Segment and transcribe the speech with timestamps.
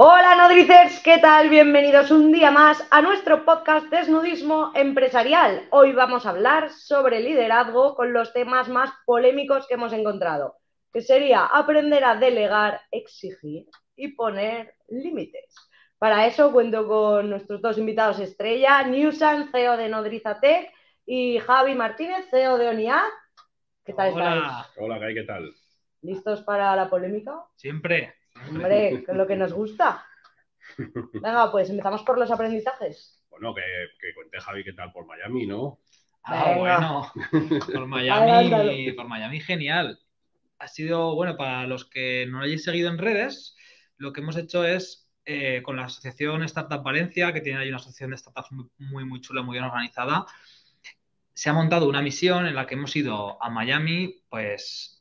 [0.00, 1.50] Hola nodricers, ¿qué tal?
[1.50, 5.66] Bienvenidos un día más a nuestro podcast Desnudismo Empresarial.
[5.72, 10.54] Hoy vamos a hablar sobre liderazgo con los temas más polémicos que hemos encontrado,
[10.92, 13.66] que sería aprender a delegar, exigir
[13.96, 15.52] y poner límites.
[15.98, 20.72] Para eso cuento con nuestros dos invitados estrella, Newsan, CEO de Nodrizatec,
[21.06, 23.02] y Javi Martínez, CEO de ONIAD.
[23.84, 24.36] ¿Qué tal Hola.
[24.36, 24.78] estáis?
[24.78, 25.52] Hola, Kai, ¿qué tal?
[26.02, 27.46] ¿Listos para la polémica?
[27.56, 28.14] Siempre.
[28.48, 30.04] Hombre, lo que nos gusta.
[30.76, 33.20] Venga, pues empezamos por los aprendizajes.
[33.30, 33.62] Bueno, que,
[34.00, 35.80] que cuente Javi qué tal por Miami, ¿no?
[36.22, 36.58] Ah, Venga.
[36.58, 37.12] bueno.
[37.72, 37.86] Por.
[37.86, 39.98] Miami, por Miami, genial.
[40.58, 43.56] Ha sido, bueno, para los que no lo hayáis seguido en redes,
[43.96, 47.76] lo que hemos hecho es eh, con la asociación Startup Valencia, que tiene ahí una
[47.76, 50.26] asociación de startups muy, muy, muy chula, muy bien organizada,
[51.32, 54.97] se ha montado una misión en la que hemos ido a Miami, pues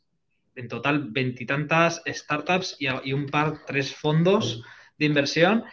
[0.57, 4.63] en total veintitantas startups y, un par, tres fondos
[4.97, 5.63] de inversión,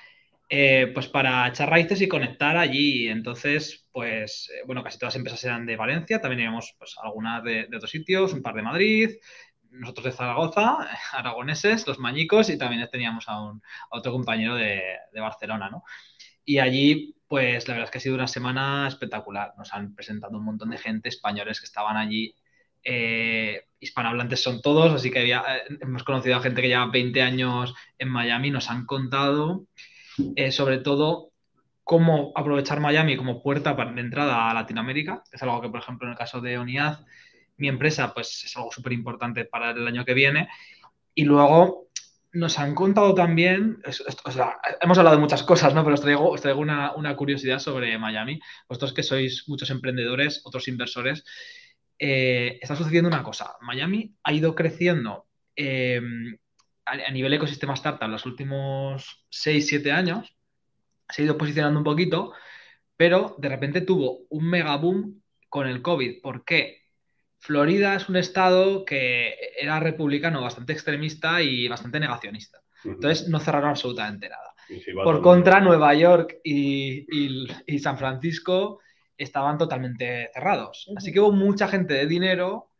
[0.48, 3.09] eh, pues para echar raíces y conectar allí.
[3.09, 7.43] Entonces, pues, eh, bueno, casi todas las empresas eran de Valencia, también íbamos pues algunas
[7.43, 9.10] de, de otros sitios, un par de Madrid,
[9.71, 10.76] nosotros de Zaragoza,
[11.13, 14.82] aragoneses, los mañicos, y también teníamos a, un, a otro compañero de,
[15.13, 15.85] de Barcelona, ¿no?
[16.45, 19.54] Y allí, pues la verdad es que ha sido una semana espectacular.
[19.57, 22.35] Nos han presentado un montón de gente, españoles que estaban allí.
[22.85, 25.40] Eh, hispanohablantes son todos, así que eh,
[25.80, 29.66] hemos conocido a gente que lleva 20 años en Miami, nos han contado
[30.37, 31.30] eh, sobre todo
[31.82, 36.13] cómo aprovechar Miami como puerta de entrada a Latinoamérica, es algo que, por ejemplo, en
[36.13, 37.01] el caso de ONIAD,
[37.57, 40.48] mi empresa, pues es algo súper importante para el año que viene.
[41.15, 41.88] Y luego
[42.32, 43.80] nos han contado también,
[44.24, 45.85] o sea, hemos hablado de muchas cosas, ¿no?
[45.85, 48.41] Pero os traigo, os traigo una, una curiosidad sobre Miami.
[48.69, 51.24] Vosotros que sois muchos emprendedores, otros inversores,
[51.98, 53.56] eh, está sucediendo una cosa.
[53.60, 56.01] Miami ha ido creciendo eh,
[56.86, 60.36] a, a nivel ecosistema startup los últimos 6, 7 años.
[61.09, 62.32] Se ha ido posicionando un poquito,
[62.96, 66.20] pero de repente tuvo un mega boom con el COVID.
[66.22, 66.82] ¿Por qué?
[67.38, 72.58] Florida es un estado que era republicano bastante extremista y bastante negacionista.
[72.84, 74.54] Entonces no cerraron absolutamente nada.
[75.04, 78.80] Por contra, Nueva York y, y- y San Francisco
[79.16, 80.91] estaban totalmente cerrados.
[80.97, 82.70] Así que hubo mucha gente de dinero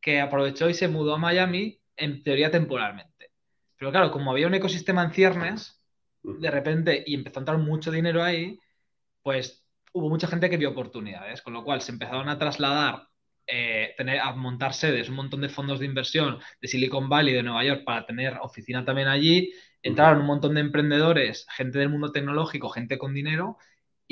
[0.00, 3.30] que aprovechó y se mudó a Miami, en teoría temporalmente.
[3.78, 5.82] Pero claro, como había un ecosistema en ciernes,
[6.22, 8.58] de repente, y empezó a entrar mucho dinero ahí,
[9.22, 13.08] pues hubo mucha gente que vio oportunidades, con lo cual se empezaron a trasladar,
[13.46, 17.42] eh, tener, a montar sedes, un montón de fondos de inversión de Silicon Valley, de
[17.42, 19.52] Nueva York, para tener oficina también allí.
[19.82, 23.58] Entraron un montón de emprendedores, gente del mundo tecnológico, gente con dinero,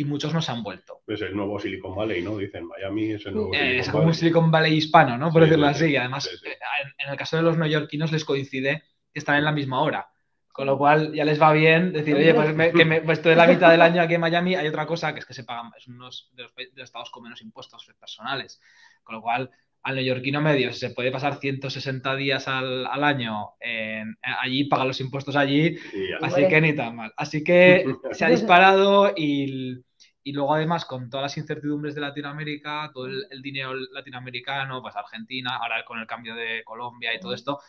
[0.01, 1.03] y muchos nos han vuelto.
[1.07, 2.37] Es el nuevo Silicon Valley, ¿no?
[2.39, 4.09] Dicen Miami es el nuevo Eh, Silicon es como Valley.
[4.09, 5.31] un Silicon Valley hispano, ¿no?
[5.33, 5.97] Por Sí, decirlo sí, así.
[5.97, 6.49] además, Sí, sí.
[6.49, 9.81] eh, en, en el caso de los neoyorquinos les coincide que están en la misma
[9.83, 10.09] hora.
[10.53, 13.35] Con lo cual ya les va bien decir, oye, pues, me- que me, pues estoy
[13.35, 14.57] la mitad del año aquí en Miami.
[14.57, 16.43] Hay otra cosa que es que se pagan, es uno de los, de
[16.75, 18.61] los estados con menos impuestos personales.
[19.03, 19.49] Con lo cual,
[19.83, 24.85] al neoyorquino medio, si se puede pasar 160 días al, al año en- allí, paga
[24.85, 25.77] los impuestos allí.
[26.21, 27.13] Así que ni tan mal.
[27.17, 29.79] Así que se ha disparado y,
[30.23, 35.57] y luego además con todas las incertidumbres de Latinoamérica, todo el, dinero latinoamericano, pues Argentina,
[35.57, 37.61] ahora con el cambio de Colombia y todo esto,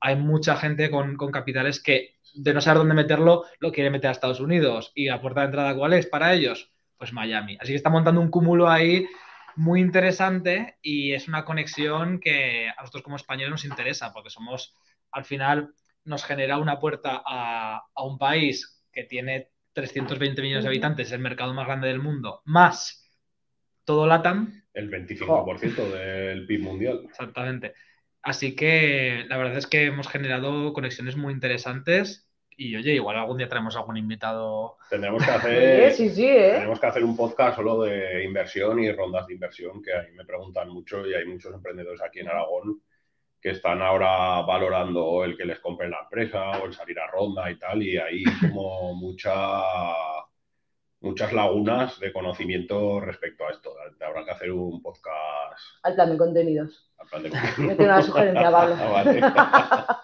[0.00, 4.08] hay mucha gente con, con capitales que de no saber dónde meterlo, lo quiere meter
[4.08, 4.92] a Estados Unidos.
[4.94, 6.72] ¿Y la puerta de entrada cuál es para ellos?
[6.98, 7.56] Pues Miami.
[7.60, 9.06] Así que está montando un cúmulo ahí
[9.56, 14.74] muy interesante y es una conexión que a nosotros como españoles nos interesa porque somos,
[15.12, 20.68] al final, nos genera una puerta a, a un país que tiene 320 millones de
[20.68, 23.02] habitantes, es el mercado más grande del mundo, más
[23.84, 27.02] todo LATAM, El 25% del PIB mundial.
[27.04, 27.74] exactamente.
[28.22, 33.36] Así que la verdad es que hemos generado conexiones muy interesantes y oye, igual algún
[33.36, 34.78] día traemos algún invitado.
[34.88, 36.52] Tendremos que hacer, sí, sí, ¿eh?
[36.54, 40.24] tenemos que hacer un podcast solo de inversión y rondas de inversión, que ahí me
[40.24, 42.80] preguntan mucho y hay muchos emprendedores aquí en Aragón
[43.44, 47.50] que están ahora valorando el que les compren la empresa o el salir a ronda
[47.50, 49.60] y tal, y hay como mucha,
[51.00, 53.74] muchas lagunas de conocimiento respecto a esto.
[54.00, 56.90] Habrá que hacer un podcast Al plan de contenidos.
[56.96, 57.30] al plan de...
[57.58, 58.76] Mete una sugerencia, Pablo.
[58.78, 59.20] Ah, vale.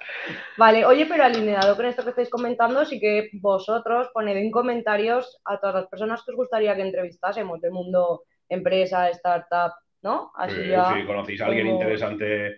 [0.59, 5.41] Vale, oye, pero alineado con esto que estáis comentando, sí que vosotros poned en comentarios
[5.47, 9.73] a todas las personas que os gustaría que entrevistásemos del mundo empresa, startup,
[10.03, 10.31] ¿no?
[10.37, 10.93] Así Sí, ya.
[10.95, 12.57] si conocéis a alguien como- interesante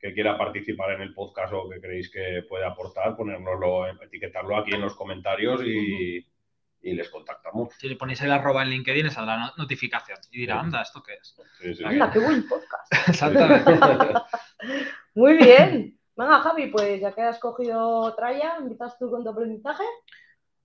[0.00, 4.72] que quiera participar en el podcast o que creéis que puede aportar, ponérnoslo, etiquetarlo aquí
[4.74, 6.24] en los comentarios y,
[6.82, 7.74] y les contactamos.
[7.78, 10.60] Si le ponéis el arroba en LinkedIn, les saldrá no- notificación y dirá, Sí.
[10.60, 11.34] anda, ¿esto qué es?
[11.58, 11.84] Sí, sí, sí.
[11.84, 12.92] Anda, qué buen podcast.
[13.08, 13.72] Exactamente.
[15.14, 15.98] Muy bien.
[16.16, 19.84] Venga, Javi, pues ya que has cogido tralla, ¿invitas tú con tu aprendizaje?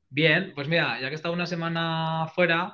[0.09, 2.73] Bien, pues mira, ya que he estado una semana fuera,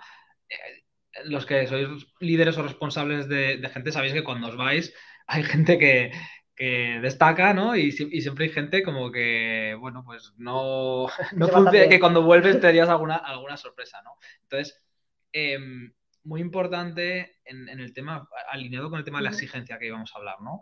[0.50, 0.84] eh,
[1.26, 1.88] los que sois
[2.20, 4.94] líderes o responsables de, gente, sabéis que cuando os vais
[5.28, 6.12] hay gente que,
[6.60, 7.76] destaca, ¿no?
[7.76, 12.90] Y, siempre hay gente como que, bueno, pues no, no que cuando vuelves te darías
[12.90, 14.12] alguna, alguna sorpresa, ¿no?
[14.44, 14.82] Entonces,
[15.32, 20.14] em, muy importante en, el tema, alineado con el tema de la exigencia que íbamos
[20.14, 20.62] a hablar, ¿no?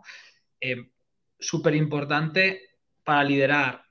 [0.60, 0.90] Em,
[1.40, 2.62] Súper importante
[3.04, 3.84] para liderar,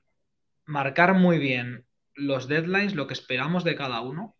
[0.66, 4.36] marcar muy bien los deadlines, lo que esperamos de cada uno,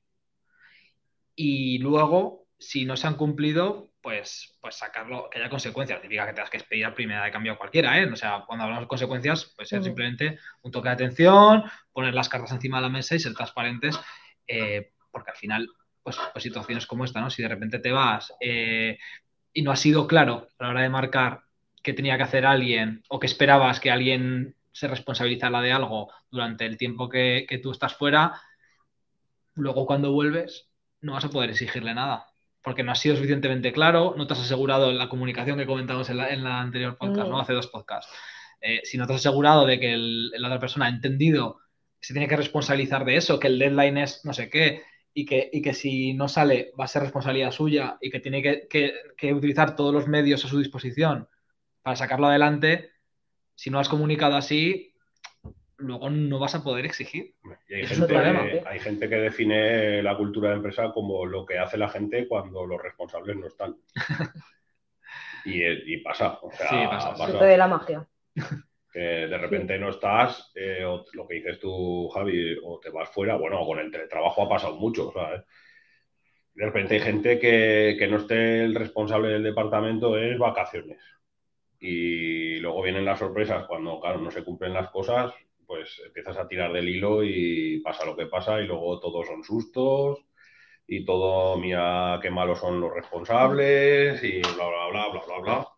[1.34, 6.00] y luego, si no se han cumplido, pues, pues sacarlo, que haya consecuencias.
[6.00, 8.10] Significa que tengas que expedir a primera de cambio a cualquiera, ¿eh?
[8.10, 12.28] O sea, cuando hablamos de consecuencias, pues ser simplemente un toque de atención, poner las
[12.28, 13.98] cartas encima de la mesa y ser transparentes,
[14.46, 15.68] eh, porque al final,
[16.02, 17.30] pues, pues, situaciones como esta, ¿no?
[17.30, 18.98] Si de repente te vas eh,
[19.52, 21.42] y no ha sido claro a la hora de marcar
[21.82, 26.66] qué tenía que hacer alguien o que esperabas que alguien se responsabilizara de algo durante
[26.66, 28.40] el tiempo que, que tú estás fuera,
[29.54, 30.68] luego cuando vuelves
[31.00, 32.26] no vas a poder exigirle nada,
[32.62, 36.10] porque no has sido suficientemente claro, no te has asegurado en la comunicación que comentamos
[36.10, 37.38] en la, anterior podcast, ¿no?
[37.38, 37.40] Mm.
[37.40, 38.12] Hace dos podcasts.
[38.60, 41.60] Eh, si no te has asegurado de que la otra persona ha entendido
[42.00, 44.82] que se tiene que responsabilizar de eso, que el deadline es no sé qué,
[45.14, 48.42] y que, y que si no sale va a ser responsabilidad suya y que tiene
[48.42, 48.68] que,
[49.16, 51.28] que, utilizar todos los medios a su disposición
[51.82, 52.90] para sacarlo adelante,
[53.54, 54.94] si no has comunicado así,
[55.78, 57.34] luego no vas a poder exigir.
[57.68, 61.88] hay, gente, hay gente que define la cultura de empresa como lo que hace la
[61.88, 63.76] gente cuando los responsables no están.
[65.44, 66.38] y, pasa.
[66.42, 67.44] O sea, sí, pasa.
[67.44, 68.06] de la magia.
[68.92, 73.08] Que de repente no estás, eh, o lo que dices tú, Javi, o te vas
[73.10, 73.36] fuera.
[73.36, 75.12] Bueno, con el teletrabajo ha pasado mucho.
[75.12, 75.42] ¿sabes?
[76.54, 80.98] De repente hay gente que, que no esté el responsable del departamento es vacaciones.
[81.80, 85.32] Y luego vienen las sorpresas cuando, claro, no se cumplen las cosas
[85.68, 89.44] pues empiezas a tirar del hilo y pasa lo que pasa y luego todos son
[89.44, 90.24] sustos
[90.86, 95.68] y todo, mira qué malos son los responsables y bla, bla, bla, bla, bla, bla.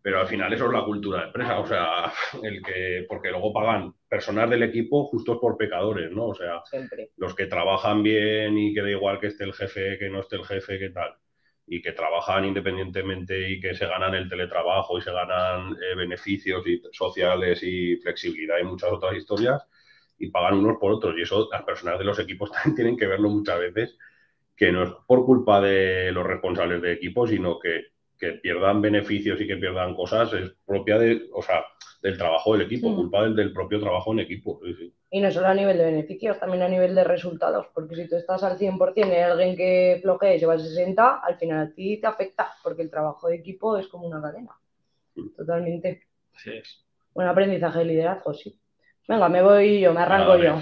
[0.00, 2.12] Pero al final eso es la cultura de empresa, o sea,
[2.44, 6.28] el que, porque luego pagan personas del equipo justos por pecadores, ¿no?
[6.28, 6.62] O sea,
[7.16, 10.36] los que trabajan bien y que da igual que esté el jefe, que no esté
[10.36, 11.16] el jefe, qué tal
[11.66, 16.66] y que trabajan independientemente y que se ganan el teletrabajo y se ganan eh, beneficios
[16.66, 19.62] y sociales y flexibilidad y muchas otras historias
[20.18, 21.14] y pagan unos por otros.
[21.18, 23.98] Y eso las personas de los equipos también tienen que verlo muchas veces,
[24.56, 27.93] que no es por culpa de los responsables de equipo, sino que,
[28.24, 31.64] que pierdan beneficios y que pierdan cosas es propia de, o sea,
[32.02, 32.96] del trabajo del equipo, mm.
[32.96, 34.60] culpa del, del, propio trabajo en equipo.
[35.10, 38.16] Y no solo a nivel de beneficios, también a nivel de resultados, porque si tú
[38.16, 41.66] estás al 100% y hay alguien que flojee y se va al 60, al final
[41.66, 44.52] a ti te afecta, porque el trabajo de equipo es como una cadena.
[45.36, 46.02] Totalmente.
[46.34, 46.84] Así es.
[47.14, 48.58] Buen aprendizaje de liderazgo, sí.
[49.06, 50.58] Venga, me voy yo, me arranco yo.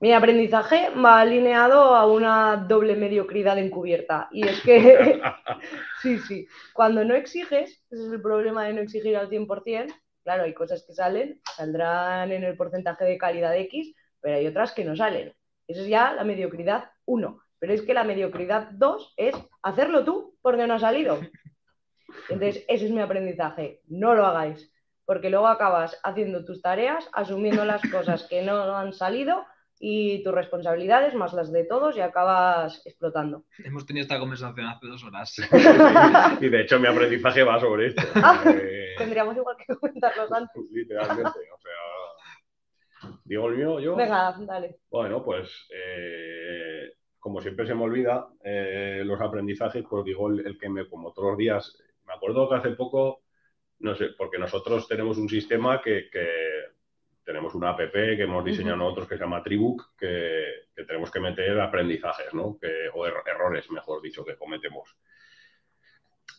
[0.00, 4.28] Mi aprendizaje va alineado a una doble mediocridad encubierta.
[4.32, 5.20] Y es que,
[6.02, 9.92] sí, sí, cuando no exiges, ese es el problema de no exigir al 100%,
[10.22, 14.72] Claro, hay cosas que salen, saldrán en el porcentaje de calidad X, pero hay otras
[14.72, 15.34] que no salen.
[15.66, 17.40] Eso es ya la mediocridad 1.
[17.58, 21.20] Pero es que la mediocridad 2 es hacerlo tú porque no ha salido.
[22.28, 23.80] Entonces, ese es mi aprendizaje.
[23.86, 24.72] No lo hagáis,
[25.04, 29.44] porque luego acabas haciendo tus tareas, asumiendo las cosas que no han salido
[29.82, 33.46] y tus responsabilidades más las de todos y acabas explotando.
[33.64, 35.34] Hemos tenido esta conversación hace dos horas.
[36.40, 38.02] y de hecho mi aprendizaje va sobre esto.
[38.22, 40.62] Ah, eh, tendríamos igual que comentarlo antes.
[40.70, 41.70] Literalmente, o sea...
[43.24, 43.96] Digo el mío, yo.
[43.96, 44.80] Venga, dale.
[44.90, 50.68] Bueno, pues eh, como siempre se me olvida eh, los aprendizajes, pues digo el, que
[50.68, 53.22] me, como todos los días, me acuerdo que hace poco,
[53.78, 56.10] no sé, porque nosotros tenemos un sistema que
[57.24, 61.60] tenemos una app que hemos diseñado nosotros que se llama Tribook, que, tenemos que meter
[61.60, 62.58] aprendizajes, ¿no?
[62.58, 64.96] Que, o errores, mejor dicho, que cometemos.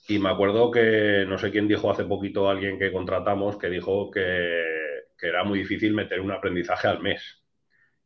[0.08, 4.10] Y me acuerdo que no sé quién dijo hace poquito alguien que contratamos que dijo
[4.10, 4.64] que,
[5.18, 7.44] que, era muy difícil meter un aprendizaje al mes.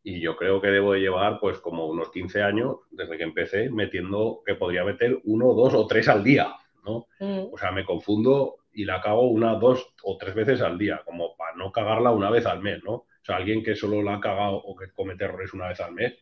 [0.03, 3.71] Y yo creo que debo de llevar pues como unos 15 años desde que empecé
[3.71, 6.53] metiendo que podría meter uno, dos o tres al día,
[6.83, 7.07] ¿no?
[7.19, 7.53] Mm.
[7.53, 11.35] O sea, me confundo y la cago una, dos o tres veces al día, como
[11.35, 12.93] para no cagarla una vez al mes, ¿no?
[12.93, 15.93] O sea, alguien que solo la ha cagado o que comete errores una vez al
[15.93, 16.13] mes,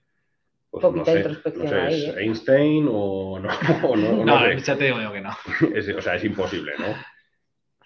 [0.70, 2.16] pues no sé, no sé es ¿eh?
[2.18, 3.50] Einstein o no.
[3.88, 5.30] O no, no, ya te digo yo que no.
[5.98, 6.96] o sea, es imposible, ¿no?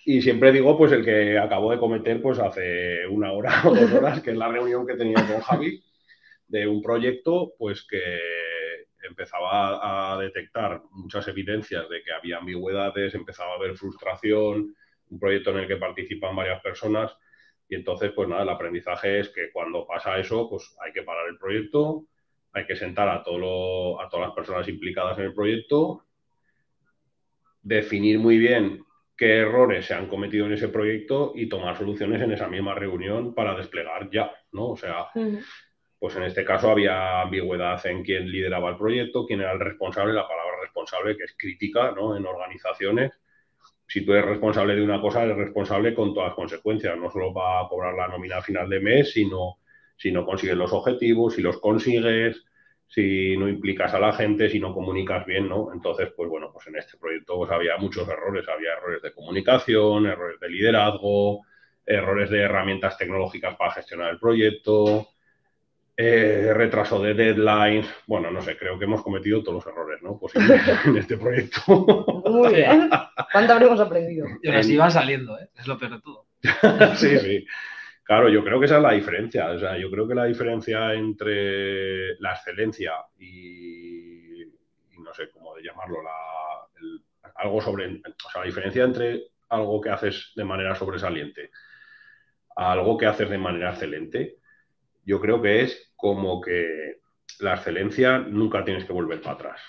[0.06, 3.92] Y siempre digo, pues el que acabo de cometer, pues hace una hora o dos
[3.92, 5.84] horas, que es la reunión que tenía con Javi,
[6.48, 8.02] de un proyecto, pues que
[9.08, 14.76] empezaba a detectar muchas evidencias de que había ambigüedades, empezaba a haber frustración,
[15.10, 17.16] un proyecto en el que participan varias personas
[17.70, 21.28] y entonces, pues nada, el aprendizaje es que cuando pasa eso, pues hay que parar
[21.28, 22.06] el proyecto,
[22.54, 26.06] hay que sentar a, todo lo- a todas las personas implicadas en el proyecto,
[27.62, 28.84] definir muy bien
[29.18, 33.34] qué errores se han cometido en ese proyecto y tomar soluciones en esa misma reunión
[33.34, 34.70] para desplegar ya, ¿no?
[34.70, 35.40] O sea, Ujú.
[36.00, 40.14] Pues en este caso había ambigüedad en quién lideraba el proyecto, quién era el responsable,
[40.14, 42.16] la palabra responsable que es crítica, ¿no?
[42.16, 43.12] En organizaciones.
[43.88, 47.34] Si tú eres responsable de una cosa, eres responsable con todas las consecuencias, no solo
[47.34, 49.60] para cobrar la nómina a final de mes, sino
[49.96, 52.46] si no consigues los objetivos, si los consigues,
[52.88, 55.74] si no implicas a la gente, si no comunicas bien, ¿no?
[55.74, 60.06] Entonces, pues bueno, pues en este proyecto pues había muchos errores, había errores de comunicación,
[60.06, 61.42] errores de liderazgo,
[61.86, 65.08] errores de herramientas tecnológicas para gestionar el proyecto,
[66.00, 70.20] eh, retraso de deadlines, bueno, no sé, creo que hemos cometido todos los errores, ¿no?
[70.20, 71.60] Posibles en este proyecto.
[72.26, 72.90] Muy bien.
[73.32, 74.28] ¿Cuánto habremos aprendido?
[74.44, 75.50] Y así van saliendo, ¿eh?
[75.56, 76.26] Es lo peor de todo.
[76.96, 77.46] Sí, sí.
[78.04, 79.50] Claro, yo creo que esa es la diferencia.
[79.50, 85.56] O sea, yo creo que la diferencia entre la excelencia y, y no sé cómo
[85.56, 87.02] de llamarlo, la- el-
[87.36, 91.50] algo sobre, o sea, la diferencia entre algo que haces de manera sobresaliente
[92.56, 94.38] a algo que haces de manera excelente,
[95.08, 96.98] yo creo que es como que
[97.40, 99.62] la excelencia nunca tienes que volver para atrás,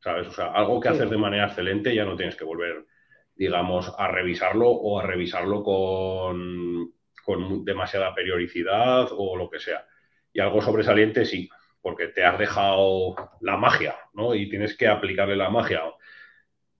[0.00, 0.28] ¿sabes?
[0.28, 0.94] O sea, algo que Sí.
[0.96, 2.86] haces de manera excelente ya no tienes que volver,
[3.36, 6.92] digamos, a revisarlo o a revisarlo con,
[7.24, 9.86] con demasiada periodicidad o lo que sea.
[10.32, 11.50] Y algo sobresaliente sí,
[11.82, 14.34] porque te has dejado la magia, ¿no?
[14.34, 15.82] Y tienes que aplicarle la magia.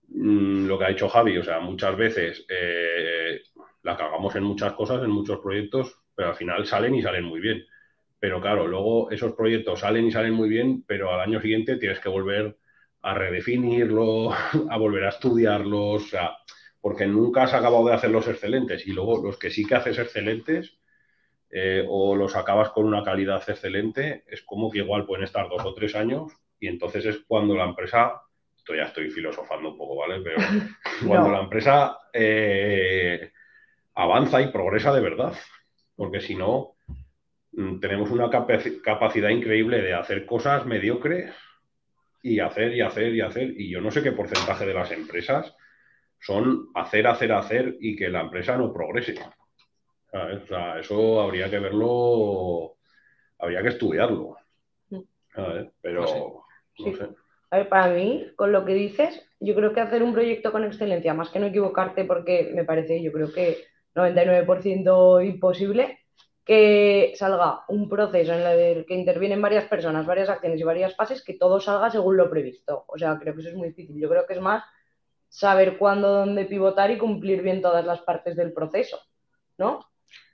[0.09, 3.41] Mm, lo que ha dicho Javi, o sea, muchas veces eh,
[3.83, 7.39] la cagamos en muchas cosas, en muchos proyectos, pero al final salen y salen muy
[7.41, 7.65] bien.
[8.19, 11.99] Pero claro, luego esos proyectos salen y salen muy bien, pero al año siguiente tienes
[11.99, 12.57] que volver
[13.01, 14.31] a redefinirlo,
[14.69, 16.37] a volver a estudiarlos, o sea,
[16.81, 20.79] porque nunca has acabado de hacerlos excelentes y luego los que sí que haces excelentes
[21.49, 25.63] eh, o los acabas con una calidad excelente, es como que igual pueden estar dos
[25.65, 28.21] o tres años y entonces es cuando la empresa,
[28.55, 30.21] esto ya estoy filosofando un poco, ¿vale?
[30.21, 30.37] Pero
[31.07, 31.35] cuando No.
[31.35, 33.31] la empresa eh,
[33.95, 35.33] avanza y progresa de verdad,
[35.95, 36.76] porque si no,
[37.81, 41.33] tenemos una capaci- capacidad increíble de hacer cosas mediocres
[42.21, 45.55] y hacer y hacer y hacer, y yo no sé qué porcentaje de las empresas
[46.19, 49.15] son hacer, hacer, hacer y que la empresa no progrese.
[50.11, 50.43] ¿Sabes?
[50.43, 52.77] O sea, eso habría que verlo,
[53.39, 54.37] habría que estudiarlo.
[55.33, 55.67] ¿sabes?
[55.81, 56.95] Pero, no Sí.
[56.95, 57.09] sé.
[57.51, 60.63] A ver, para mí, con lo que dices, yo creo que hacer un proyecto con
[60.65, 63.57] excelencia, más que no equivocarte, porque me parece, yo creo que
[63.95, 65.99] 99% imposible,
[66.47, 71.21] que salga un proceso en el que intervienen varias personas, varias acciones y varias fases,
[71.21, 72.85] que todo salga según lo previsto.
[72.87, 73.99] O sea, creo que eso es muy difícil.
[73.99, 74.63] Yo creo que es más
[75.27, 78.97] saber cuándo, dónde pivotar y cumplir bien todas las partes del proceso,
[79.57, 79.85] ¿no?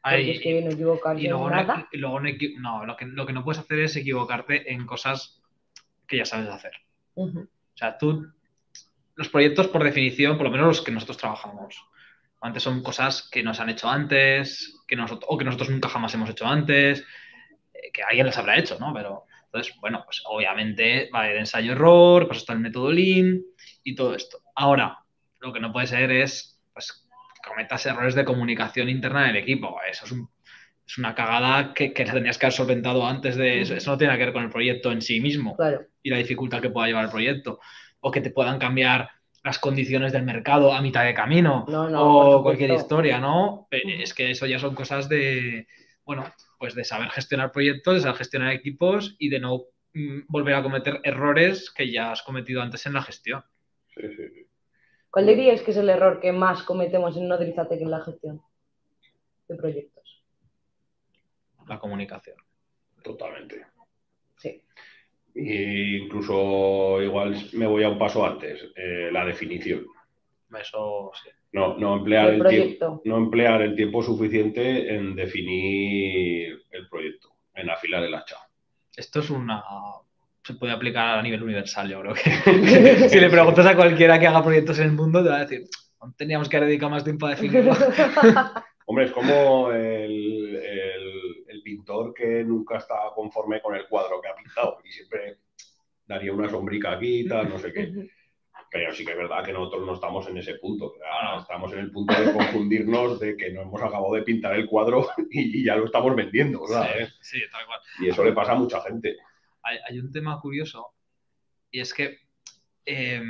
[0.04, 1.88] Ay, es que no equivocarse y luego, en no, nada.
[1.92, 4.86] y luego no equi- no, lo que, lo que no puedes hacer es equivocarte en
[4.86, 5.42] cosas
[6.06, 6.74] que ya sabes hacer.
[7.16, 7.32] O
[7.74, 8.28] sea, tú,
[9.16, 11.84] los proyectos por definición, por lo menos los que nosotros trabajamos,
[12.42, 16.14] antes son cosas que nos han hecho antes, que nosotros, o que nosotros nunca jamás
[16.14, 17.04] hemos hecho antes,
[17.74, 18.94] eh, que alguien las habrá hecho, ¿no?
[18.94, 23.42] Pero entonces, bueno, pues obviamente va a haber ensayo-error, pues está el método Lean
[23.84, 24.40] y todo esto.
[24.56, 24.98] Ahora,
[25.42, 27.06] lo que no puede ser es, pues,
[27.44, 29.78] que cometas errores de comunicación interna en el equipo.
[29.90, 30.30] Eso es, un-
[30.86, 33.76] es una cagada que, que la tenías que haber solventado antes de eso.
[33.76, 35.82] Eso no tiene que ver con el proyecto en sí mismo Claro.
[36.02, 37.60] y la dificultad que pueda llevar el proyecto.
[38.00, 39.10] O que te puedan cambiar
[39.44, 41.66] las condiciones del mercado a mitad de camino.
[41.68, 43.68] No, no, o cualquier historia, ¿no?
[43.72, 44.02] Eh.
[44.02, 45.68] Es que eso ya son cosas de,
[46.06, 46.26] bueno,
[46.58, 50.64] pues de saber gestionar proyectos, de saber gestionar equipos y de no mm, volver a
[50.64, 53.44] cometer errores que ya has cometido antes en la gestión.
[53.94, 54.48] Sí, sí, sí.
[55.12, 58.42] ¿Cuál diríais que es el error que más cometemos en Nodrizatec en la gestión
[59.48, 60.24] de proyectos?
[61.68, 62.38] La comunicación.
[63.04, 63.68] Totalmente.
[64.38, 64.64] Sí.
[65.36, 69.86] Y incluso igual me voy a un paso antes, eh, la definición.
[70.60, 71.30] Eso sí.
[71.54, 77.70] No, no, emplear el tiempo, no emplear el tiempo suficiente en definir el proyecto, en
[77.70, 78.38] afilar el hacha.
[78.96, 79.64] Esto es una.
[80.44, 83.10] Se puede aplicar a nivel universal, yo creo que.
[83.10, 85.64] si le preguntas a cualquiera que haga proyectos en el mundo, te va a decir,
[86.02, 87.74] "No teníamos que dedicar más tiempo a definirlo.
[88.86, 90.43] Hombre, es como el
[91.84, 95.40] pintor que nunca está conforme con el cuadro que ha pintado y siempre
[96.06, 98.10] daría una sombrica aquí tal, no sé qué.
[98.72, 100.94] Pero sí que es verdad que nosotros no estamos en ese punto.
[101.06, 101.38] Ah.
[101.42, 105.08] Estamos en el punto de confundirnos de que no hemos acabado de pintar el cuadro
[105.30, 107.14] y, y ya lo estamos vendiendo, ¿sabes?
[107.22, 107.80] Sí, sí, tal cual.
[108.00, 109.18] Y eso le pasa a mucha gente.
[109.62, 110.94] hay, hay un tema curioso
[111.70, 112.20] y es que
[112.86, 113.22] eh,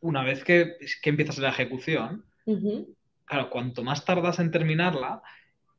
[0.00, 2.96] una vez que, que empiezas la ejecución, Ujú.
[3.24, 5.22] claro, cuanto más tardas en terminarla,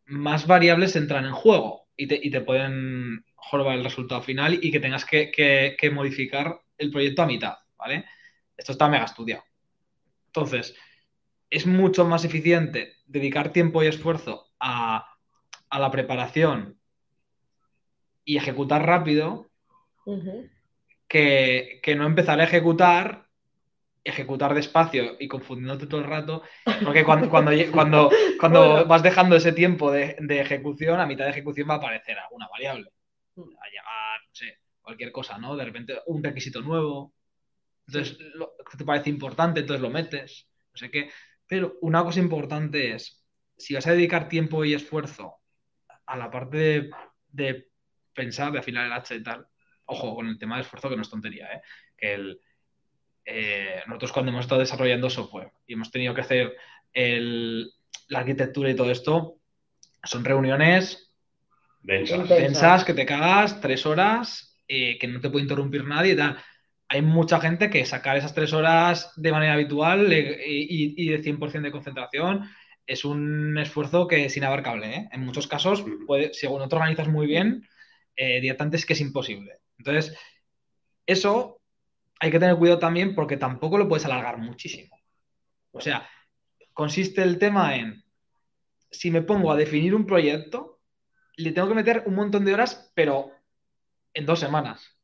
[0.06, 4.72] más variables entran en juego y te, y te pueden jorba el resultado final y
[4.72, 8.06] que tengas que, que- que modificar el proyecto a mitad, ¿vale?
[8.58, 9.44] Esto está mega estudiado.
[10.28, 10.76] Entonces,
[11.50, 15.08] es mucho más eficiente dedicar tiempo y esfuerzo a,
[15.70, 16.80] a la preparación
[18.26, 19.50] y ejecutar rápido
[21.08, 23.23] que, que no empezar a ejecutar,
[24.04, 26.44] ejecutar despacio y confundiéndote todo el rato,
[26.84, 28.86] porque cuando, cuando, cuando, cuando Bueno.
[28.86, 32.48] vas dejando ese tiempo de, de ejecución, a mitad de ejecución va a aparecer alguna
[32.50, 32.92] variable.
[33.36, 33.42] Mm.
[33.42, 35.56] Va a llegar, no sé, cualquier cosa, ¿no?
[35.56, 37.14] De repente un requisito nuevo.
[37.88, 41.10] Entonces, lo te parece importante, entonces lo metes, no sé qué.
[41.48, 43.24] Pero una cosa importante es,
[43.58, 45.38] si vas a dedicar tiempo y esfuerzo
[46.06, 46.92] a la parte de,
[47.30, 47.68] de
[48.14, 49.48] pensar, de afilar el hacha y tal,
[49.86, 51.62] ojo con el tema de esfuerzo, que no es tontería, ¿eh?
[51.98, 52.40] Que el,
[53.25, 56.56] eh, nosotros cuando hemos estado desarrollando software y hemos tenido que hacer
[56.94, 57.72] el-
[58.10, 59.38] la arquitectura y todo esto,
[60.03, 61.10] son reuniones
[62.42, 62.84] Densas.
[62.86, 66.38] Que te cagas, tres horas, eh, que no te puede interrumpir nadie y tal.
[66.88, 71.24] Hay mucha gente que sacar esas tres horas de manera habitual eh, y, y de
[71.24, 72.50] 100% de concentración
[72.86, 74.96] es un esfuerzo que es inabarcable.
[74.96, 75.10] ¿eh?
[75.12, 77.68] En muchos casos, puede, según no te organizas muy bien,
[78.15, 79.53] eh, directamente es que es imposible.
[79.77, 80.15] Entonces,
[81.06, 81.62] eso
[82.24, 84.98] hay que tener cuidado también porque tampoco lo puedes alargar muchísimo.
[85.72, 86.08] O sea,
[86.72, 88.01] consiste el tema en,
[88.89, 90.80] si me pongo a definir un proyecto,
[91.36, 93.34] le tengo que meter un montón de horas, pero
[94.13, 94.98] en dos semanas.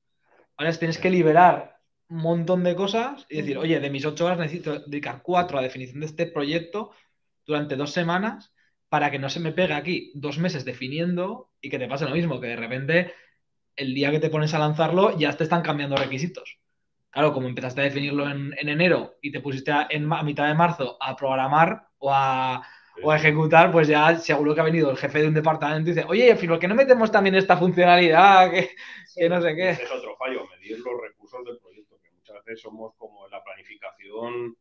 [0.55, 4.39] Ahora tienes que liberar un montón de cosas y decir, oye, de mis ocho horas
[4.39, 6.91] necesito dedicar cuatro a definición de este proyecto
[7.45, 8.53] durante dos semanas
[8.87, 12.15] para que no se me pegue aquí dos meses definiendo y que te pase lo
[12.15, 13.13] mismo, que de repente
[13.75, 16.58] el día que te pones a lanzarlo ya te están cambiando requisitos.
[17.11, 20.47] Claro, como empezaste a definirlo en, en enero y te pusiste a, en, a mitad
[20.47, 22.61] de marzo a programar o a,
[23.01, 25.93] o a ejecutar, pues ya seguro que ha venido el jefe de un departamento y
[25.93, 28.51] dice, oye, ¿por qué no metemos también esta funcionalidad?
[28.51, 28.69] Que,
[29.07, 29.21] Sí.
[29.21, 29.69] que no sé qué.
[29.71, 33.31] Ese es otro fallo, medir los recursos del proyecto, que muchas veces somos como en
[33.31, 34.55] la planificación,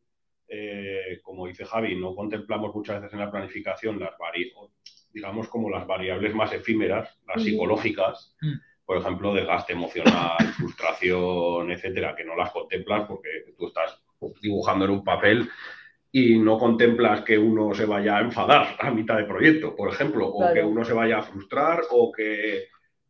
[0.47, 4.71] eh, como dice Javi, no contemplamos muchas veces en la planificación las vari o,
[5.13, 8.53] digamos como las variables más efímeras, las psicológicas, Mm.
[8.89, 14.01] Por ejemplo, desgaste emocional, frustración, etcétera, que no las contemplas porque tú estás
[14.41, 15.47] dibujando en un papel
[16.11, 20.27] y no contemplas que uno se vaya a enfadar a mitad de proyecto, por ejemplo,
[20.29, 20.53] o Claro.
[20.55, 22.63] que uno se vaya a frustrar o que,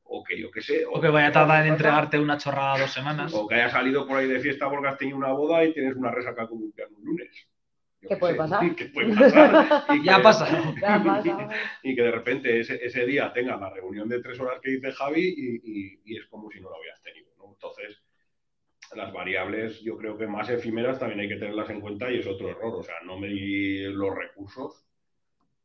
[0.04, 0.84] o que yo qué sé.
[0.86, 3.34] O que vaya a tardar en entregarte una chorrada dos semanas.
[3.34, 5.96] O que hayas salido por ahí de fiesta porque has tenido una boda y tienes
[5.96, 7.48] una resaca piano un lunes.
[8.08, 8.76] ¿Qué puede sé, pasar?
[8.76, 9.84] ¿Qué puede pasar?
[9.96, 10.74] Y Ya que- pasa.
[10.82, 11.50] Ya pasa.
[11.84, 14.92] Y que de repente ese, ese día tengas la reunión de tres horas que dice
[14.92, 17.30] Javi y, y- y es como si no lo habías tenido.
[17.38, 17.52] ¿no?
[17.54, 18.02] Entonces,
[18.96, 22.28] las variables yo creo que más efímeras también hay que tenerlas en cuenta y es
[22.28, 22.76] otro error.
[22.76, 24.86] O sea, no medir los recursos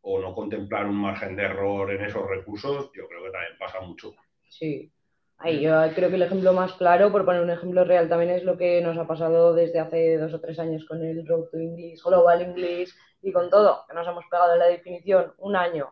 [0.03, 3.81] o no contemplar un margen de error en esos recursos, yo creo que también pasa
[3.81, 4.15] mucho.
[4.49, 4.91] Sí.
[5.39, 8.45] Ay, yo creo que el ejemplo más claro, por poner un ejemplo real, también es
[8.45, 11.59] lo que nos ha pasado desde hace dos o tres años con el Road to
[11.59, 15.91] English, Global English y con todo, que nos hemos pegado en la definición un año,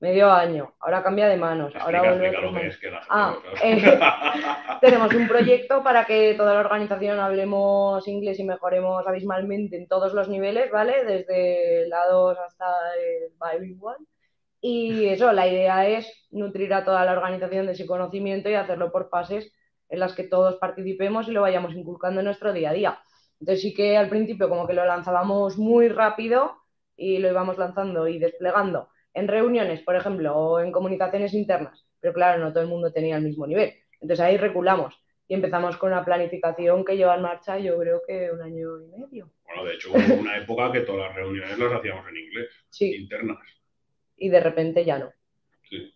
[0.00, 2.74] medio año, ahora cambia de manos, ahora Explica, vuelve a explica lo otras que manos.
[2.74, 4.80] es que la gente Ah, sabe.
[4.80, 10.14] Tenemos un proyecto para que toda la organización hablemos inglés y mejoremos abismalmente en todos
[10.14, 11.04] los niveles, ¿vale?
[11.04, 12.64] Desde la 2 hasta
[12.96, 13.98] el bilingual.
[14.60, 18.92] Y eso, la idea es nutrir a toda la organización de ese conocimiento y hacerlo
[18.92, 19.52] por fases
[19.88, 23.02] en las que todos participemos y lo vayamos inculcando en nuestro día a día.
[23.40, 26.56] Entonces sí que al principio como que lo lanzábamos muy rápido
[26.96, 31.86] y lo íbamos lanzando y desplegando en reuniones, por ejemplo, o en comunicaciones internas.
[32.00, 33.72] Pero claro, no todo el mundo tenía el mismo nivel.
[34.00, 34.94] Entonces ahí reculamos
[35.26, 39.00] y empezamos con una planificación que lleva en marcha yo creo que un año y
[39.00, 39.30] medio.
[39.44, 42.94] Bueno, de hecho, hubo una época que todas las reuniones las hacíamos en inglés, Sí,
[42.94, 43.38] internas.
[44.20, 45.10] Y de repente ya no.
[45.68, 45.92] Sí.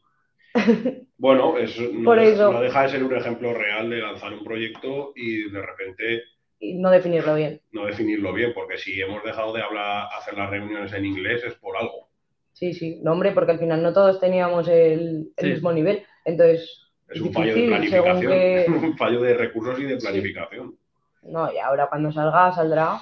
[1.19, 2.53] Bueno, es, no, Por deja, eso.
[2.53, 6.23] no deja de ser un ejemplo real de lanzar un proyecto y de repente
[6.59, 7.61] Y no definirlo bien.
[7.73, 11.55] no definirlo bien, porque si hemos dejado de hablar, hacer las reuniones en inglés es
[11.55, 12.09] por algo.
[12.53, 15.53] Sí, sí, no hombre, porque al final no todos teníamos el, el Sí.
[15.53, 16.05] mismo nivel.
[16.25, 20.79] Entonces, Es un fallo de planificación, que- un fallo de recursos y de planificación.
[21.23, 23.01] no, y ahora cuando salga, saldrá.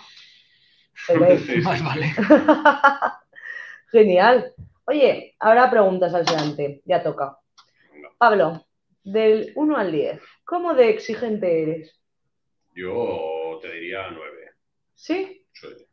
[1.06, 1.14] Sí,
[1.64, 2.06] vale.
[3.90, 4.52] Genial.
[4.86, 7.38] Oye, ahora preguntas al seante, ya toca.
[8.18, 8.66] Pablo,
[9.04, 12.00] del 1 al 10, ¿cómo de exigente eres?
[12.74, 14.52] Yo te diría nueve.
[14.94, 15.46] ¿Sí?
[15.52, 15.86] Soy-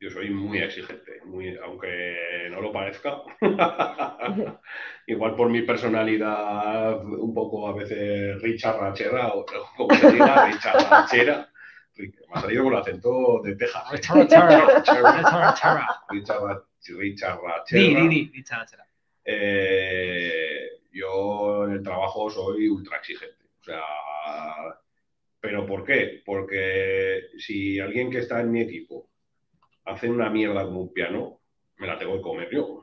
[0.00, 3.22] yo soy muy exigente, muy, aunque no lo parezca.
[5.06, 11.48] Igual por mi personalidad un poco a veces richarrachera, o como se diga, richarrachera.
[11.96, 13.90] Me ha salido con el acento de Texas.
[13.90, 14.82] Richarrachera.
[18.32, 18.86] Di, chara, chara.
[19.24, 23.44] Eh, Yo en el trabajo soy ultra exigente.
[23.60, 23.82] O sea,
[25.40, 26.22] ¿pero por qué?
[26.24, 29.08] Porque si alguien que está en mi equipo
[29.86, 31.40] hace una mierda con un piano,
[31.78, 32.82] me la tengo que comer yo.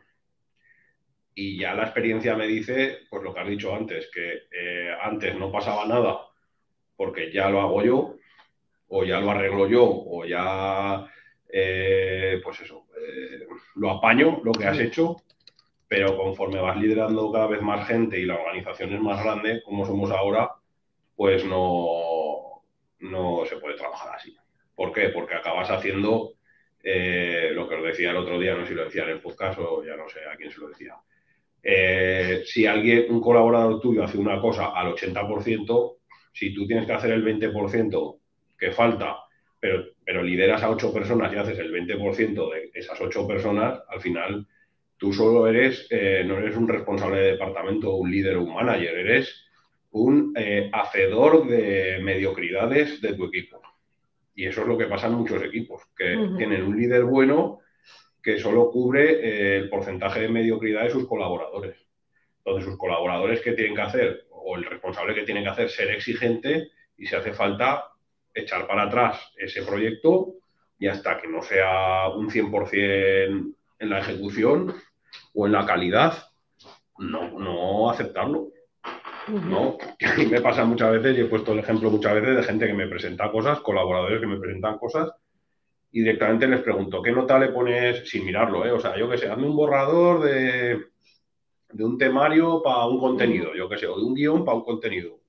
[1.33, 5.35] Y ya la experiencia me dice, pues lo que has dicho antes, que eh, antes
[5.35, 6.19] no pasaba nada
[6.95, 8.15] porque ya lo hago yo,
[8.89, 11.07] o ya lo arreglo yo, o ya,
[11.49, 15.17] eh, pues eso, eh, lo apaño, lo que has hecho,
[15.87, 19.85] pero conforme vas liderando cada vez más gente y la organización es más grande, como
[19.85, 20.51] somos ahora,
[21.15, 22.63] pues no,
[22.99, 24.35] no se puede trabajar así.
[24.75, 25.09] ¿Por qué?
[25.09, 26.33] Porque acabas haciendo
[26.83, 29.59] lo que os decía el otro día, no sé si lo decía en el podcast
[29.59, 30.95] o ya no sé a quién se lo decía
[31.63, 35.97] eh, si alguien, un colaborador tuyo hace una cosa al 80%,
[36.33, 38.19] si tú tienes que hacer el 20%
[38.57, 39.17] que falta,
[39.59, 44.01] pero, pero lideras a 8 personas y haces el 20% de esas 8 personas, al
[44.01, 44.45] final
[44.97, 48.93] tú solo eres, eh, no eres un responsable de departamento, un líder o un manager,
[48.93, 49.45] eres
[49.91, 53.61] un eh, hacedor de mediocridades de tu equipo.
[54.35, 57.59] Y eso es lo que pasa en muchos equipos, que tienen un líder bueno,
[58.21, 61.77] que solo cubre eh, el porcentaje de mediocridad de sus colaboradores.
[62.39, 65.89] Entonces, sus colaboradores que tienen que hacer, o el responsable que tiene que hacer, ser
[65.89, 67.90] exigente y si hace falta
[68.33, 70.35] echar para atrás ese proyecto
[70.79, 74.73] y hasta que no sea un 100% en la ejecución
[75.33, 76.13] o en la calidad,
[76.97, 78.49] no, no aceptarlo.
[79.27, 79.77] ¿no?
[79.79, 82.67] a mí me pasa muchas veces, y he puesto el ejemplo muchas veces de gente
[82.67, 85.11] que me presenta cosas, colaboradores que me presentan cosas
[85.91, 88.65] y directamente les pregunto, ¿qué nota le pones sin mirarlo?
[88.65, 88.71] Eh?
[88.71, 90.85] O sea, yo qué sé, hazme un borrador de,
[91.71, 94.63] de un temario para un contenido, yo qué sé, o de un guion para un
[94.63, 95.19] contenido.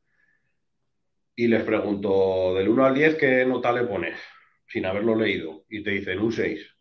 [1.35, 4.19] Y les pregunto, del 1 al 10, ¿qué nota le pones?
[4.67, 5.65] Sin haberlo leído.
[5.69, 6.77] Y te dicen un 6.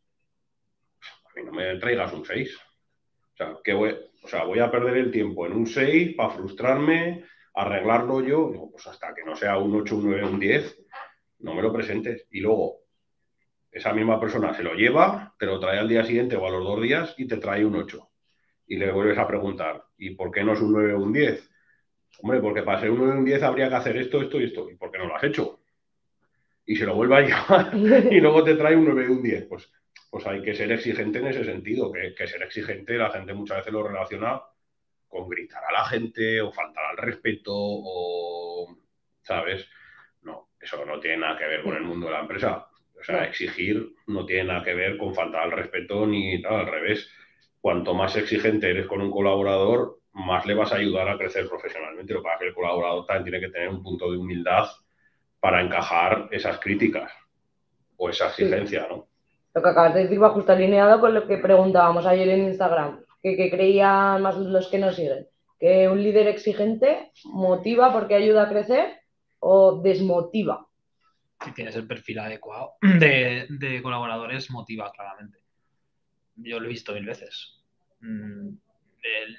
[1.26, 2.58] A mí no me traigas un 6.
[2.58, 6.32] O sea, que voy, o sea, voy a perder el tiempo en un 6 para
[6.32, 8.70] frustrarme, arreglarlo yo.
[8.72, 10.86] pues hasta que no sea un 8, un 9, un 10,
[11.40, 12.28] no me lo presentes.
[12.32, 12.82] Y luego,
[13.72, 16.64] esa misma persona se lo lleva, te lo trae al día siguiente o a los
[16.64, 18.10] dos días y te trae un 8.
[18.68, 21.51] Y le vuelves a preguntar, ¿y por qué no es un 9 o un 10?
[22.19, 24.45] Hombre, porque para ser un 9 o un 10 habría que hacer esto, esto y
[24.45, 24.69] esto.
[24.69, 25.60] ¿Y por qué no lo has hecho?
[26.65, 27.71] Y se lo vuelve a llevar
[28.12, 29.45] y luego te trae un 9 o un 10.
[29.47, 29.71] Pues,
[30.10, 33.58] pues hay que ser exigente en ese sentido, que, que ser exigente la gente muchas
[33.58, 34.41] veces lo relaciona
[35.08, 38.78] con gritar a la gente o faltar al respeto o,
[39.21, 39.67] ¿sabes?
[40.21, 42.67] No, eso no tiene nada que ver con el mundo de la empresa
[43.02, 46.67] o sea, exigir no tiene nada que ver con faltar al respeto ni tal, al
[46.67, 47.10] revés.
[47.60, 52.13] Cuanto más exigente eres con un colaborador, más le vas a ayudar a crecer profesionalmente.
[52.13, 54.67] Lo que pasa es que el colaborador también tiene que tener un punto de humildad
[55.39, 57.12] para encajar esas críticas
[57.97, 59.08] o esa exigencia, ¿no?
[59.54, 63.04] Lo que acabas de decir va justo alineado con lo que preguntábamos ayer en Instagram,
[63.21, 65.28] que, que creían más los que nos siguen,
[65.60, 69.02] que un líder exigente motiva porque ayuda a crecer
[69.39, 70.67] o desmotiva
[71.43, 75.39] si tienes el perfil adecuado de, colaboradores, motiva claramente.
[76.36, 77.62] Yo lo he visto mil veces.
[78.00, 78.56] Mm,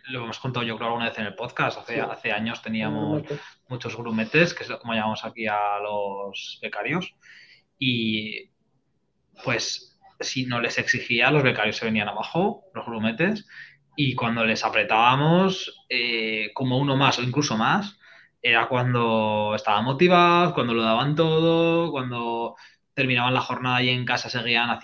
[0.09, 1.79] lo hemos contado yo creo alguna vez en el podcast.
[1.79, 3.23] Hace, hace años teníamos
[3.69, 7.15] muchos grumetes, que es como llamamos aquí a los becarios.
[7.79, 8.51] Y
[9.45, 13.47] pues si no les exigía, los becarios se venían abajo, los grumetes.
[13.97, 17.99] Y cuando les apretábamos, eh, como uno más o incluso más,
[18.41, 22.57] era cuando estaban motivados, cuando lo daban todo, cuando
[22.95, 24.79] terminaban la jornada y en casa seguían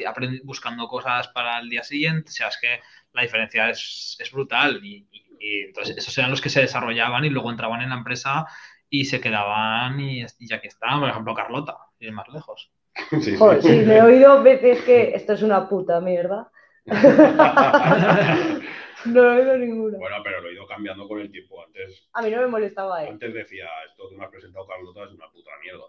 [0.45, 2.31] buscando cosas para el día siguiente.
[2.31, 2.81] O sea, es que
[3.13, 4.81] la diferencia es, brutal.
[4.85, 5.07] Y,
[5.41, 8.47] entonces esos eran los que se desarrollaban y luego entraban en la empresa
[8.91, 12.73] y se quedaban y, ya que estaban, por ejemplo, Carlota, y más lejos.
[13.21, 16.51] Sí, sí, me he oído veces que esto es una puta mierda.
[19.05, 19.99] No he oído ninguna.
[19.99, 21.63] Bueno, pero lo he ido cambiando con el tiempo.
[21.63, 22.09] Antes.
[22.13, 23.09] A mí no me molestaba, ¿eh?
[23.09, 25.85] Antes decía, esto que me has presentado Carlota es una puta mierda.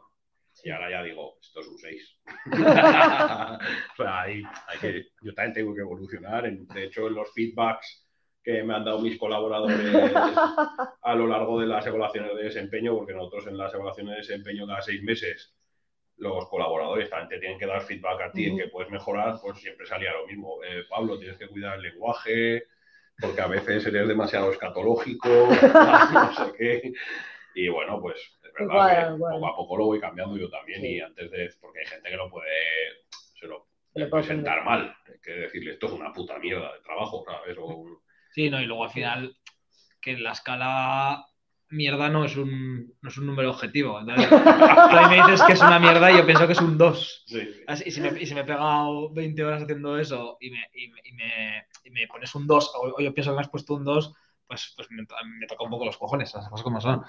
[0.64, 2.18] Y ahora ya digo, esto es un 6.
[2.46, 4.44] o sea, hay,
[4.82, 6.52] que, yo también tengo que evolucionar.
[6.52, 8.08] De hecho, en los feedbacks
[8.44, 10.14] que me han dado mis colaboradores
[11.02, 14.68] a lo largo de las evaluaciones de desempeño, porque nosotros en las evaluaciones de desempeño
[14.68, 15.56] cada seis meses
[16.20, 19.60] los colaboradores también te tienen que dar feedback a ti en que puedes mejorar, pues
[19.60, 20.60] siempre salía lo mismo.
[20.64, 22.64] Eh, Pablo, tienes que cuidar el lenguaje,
[23.20, 25.30] porque a veces eres demasiado escatológico,
[26.14, 26.94] no sé qué.
[27.56, 28.20] Y bueno, pues
[28.68, 31.86] verdad que poco a poco lo voy cambiando yo también y antes de, porque hay
[31.86, 32.50] gente que lo puede,
[33.40, 37.24] se lo puede presentar mal, hay que decirle esto es una puta mierda de trabajo,
[37.26, 37.58] ¿sabes?
[38.32, 39.36] Sí, no, y luego al final
[40.02, 41.26] que en la escala
[41.70, 44.00] mierda no es un, no es un número objetivo.
[44.00, 44.30] Entonces,
[45.10, 47.26] me dices que es una mierda y yo pienso que es un 2.
[47.28, 51.14] Y, si me, y, si me, he pegado 20 horas haciendo eso y me, y
[51.14, 54.14] me, y me pones un 2 o, yo pienso que me has puesto un 2,
[54.50, 57.04] pues, pues me, me toca un poco los cojones, las cosas como son.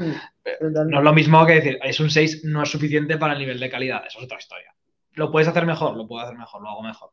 [0.61, 3.59] No es lo mismo que decir, es un 6, no es suficiente para el nivel
[3.59, 4.75] de calidad, eso es otra historia.
[5.15, 5.97] ¿Lo puedes hacer mejor?
[5.97, 7.11] Lo puedo hacer mejor, lo hago mejor.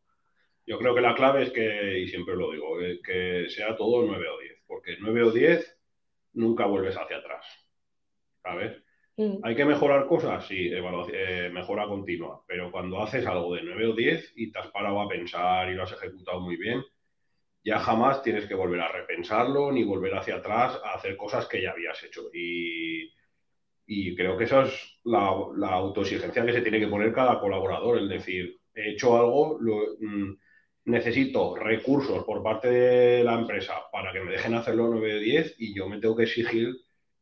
[0.66, 4.06] Yo creo que la clave es que, y siempre lo digo, que, que sea todo
[4.06, 5.78] 9 o 10, porque 9 o 10
[6.34, 7.46] nunca vuelves hacia atrás.
[8.44, 8.84] ¿Sabes?
[9.42, 10.46] ¿Hay que mejorar cosas?
[10.46, 14.68] Sí, eh, mejora continua, pero cuando haces algo de 9 o 10 y te has
[14.68, 16.84] parado a pensar y lo has ejecutado muy bien,
[17.64, 21.62] ya jamás tienes que volver a repensarlo ni volver hacia atrás a hacer cosas que
[21.62, 22.30] ya habías hecho.
[22.34, 23.12] Y,
[23.86, 28.10] y creo que esa es la, autoexigencia que se tiene que poner cada colaborador, el
[28.10, 30.34] decir, he hecho algo, mm,
[30.86, 35.56] necesito recursos por parte de la empresa para que me dejen hacerlo 9 o 10
[35.58, 36.74] y yo me tengo que exigir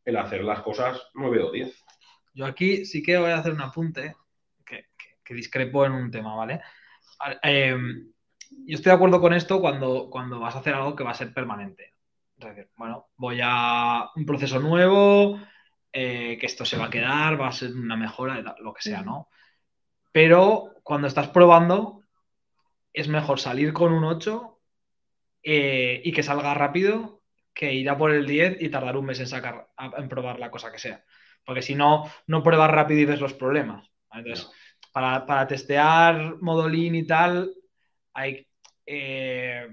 [0.05, 1.83] el hacer las cosas 9 o 10.
[2.33, 4.15] Yo aquí sí que voy a hacer un apunte
[4.65, 4.85] que,
[5.23, 6.61] que- discrepo en un tema, ¿vale?
[7.43, 7.75] Eh,
[8.49, 11.15] yo estoy de acuerdo con esto cuando, cuando vas a hacer algo que va a
[11.15, 11.93] ser permanente.
[12.37, 15.39] Es decir, bueno, voy a un proceso nuevo,
[15.91, 19.01] eh, que esto se va a quedar, va a ser una mejora, lo que sea,
[19.01, 19.29] ¿no?
[20.11, 22.03] Pero cuando estás probando,
[22.91, 24.59] es mejor salir con un 8
[25.43, 27.21] eh, y que salga rápido
[27.53, 30.51] que ir a por el 10 y tardar un mes en sacar, en probar la
[30.51, 31.03] cosa que sea.
[31.45, 33.89] Porque si no, no pruebas rápido y ves los problemas.
[34.09, 34.23] ¿vale?
[34.23, 34.51] Entonces,
[34.91, 37.53] para, para testear modo lean y tal,
[38.15, 38.47] hay,
[38.87, 39.67] eh,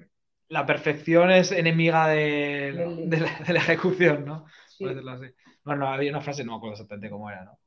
[0.48, 2.72] la perfección es enemiga de,
[3.18, 4.44] la, de la ejecución, ¿no?
[4.68, 4.84] sí.
[4.84, 5.26] Por decirlo así.
[5.64, 7.58] Bueno, había una frase, no me acuerdo exactamente cómo era, ¿no?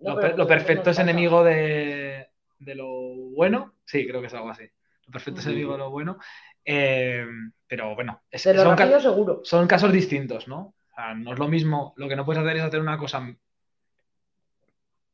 [0.00, 2.88] No, Lo, pero perfecto es enemigo de, de lo
[3.36, 3.74] bueno.
[3.84, 4.64] Sí, creo que es algo así.
[5.06, 6.18] Lo perfecto es enemigo de lo bueno.
[6.64, 7.26] Eh,
[7.66, 9.40] pero bueno, es- De lo son, ca- seguro.
[9.44, 10.58] son casos distintos, ¿no?
[10.90, 11.92] O sea, no es lo mismo.
[11.96, 13.20] Lo que no puedes hacer es hacer una cosa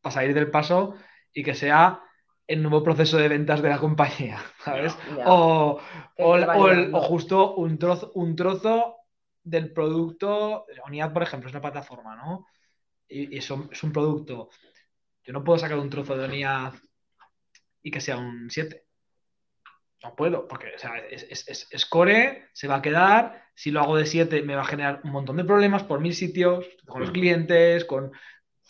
[0.01, 0.95] para salir del paso
[1.33, 2.01] y que sea
[2.51, 4.97] el nuevo proceso de ventas de la compañía, ¿sabes?
[5.17, 5.25] Ya.
[5.27, 5.81] O, o,
[6.19, 6.99] o el- llevando.
[6.99, 8.97] o justo un trozo, un trozo
[9.43, 10.67] del producto.
[10.87, 12.47] Unidad, por ejemplo, es una plataforma, ¿no?
[13.09, 14.51] Y, y eso es un producto.
[15.25, 16.73] Yo no puedo sacar un trozo de unidad
[17.83, 18.85] y que sea un 7.
[20.03, 23.45] No puedo, porque o sea, es, es- es- es core, se va a quedar.
[23.55, 26.15] Si lo hago de 7, me va a generar un montón de problemas por mil
[26.15, 27.13] sitios, con los Mm.
[27.13, 28.11] clientes, con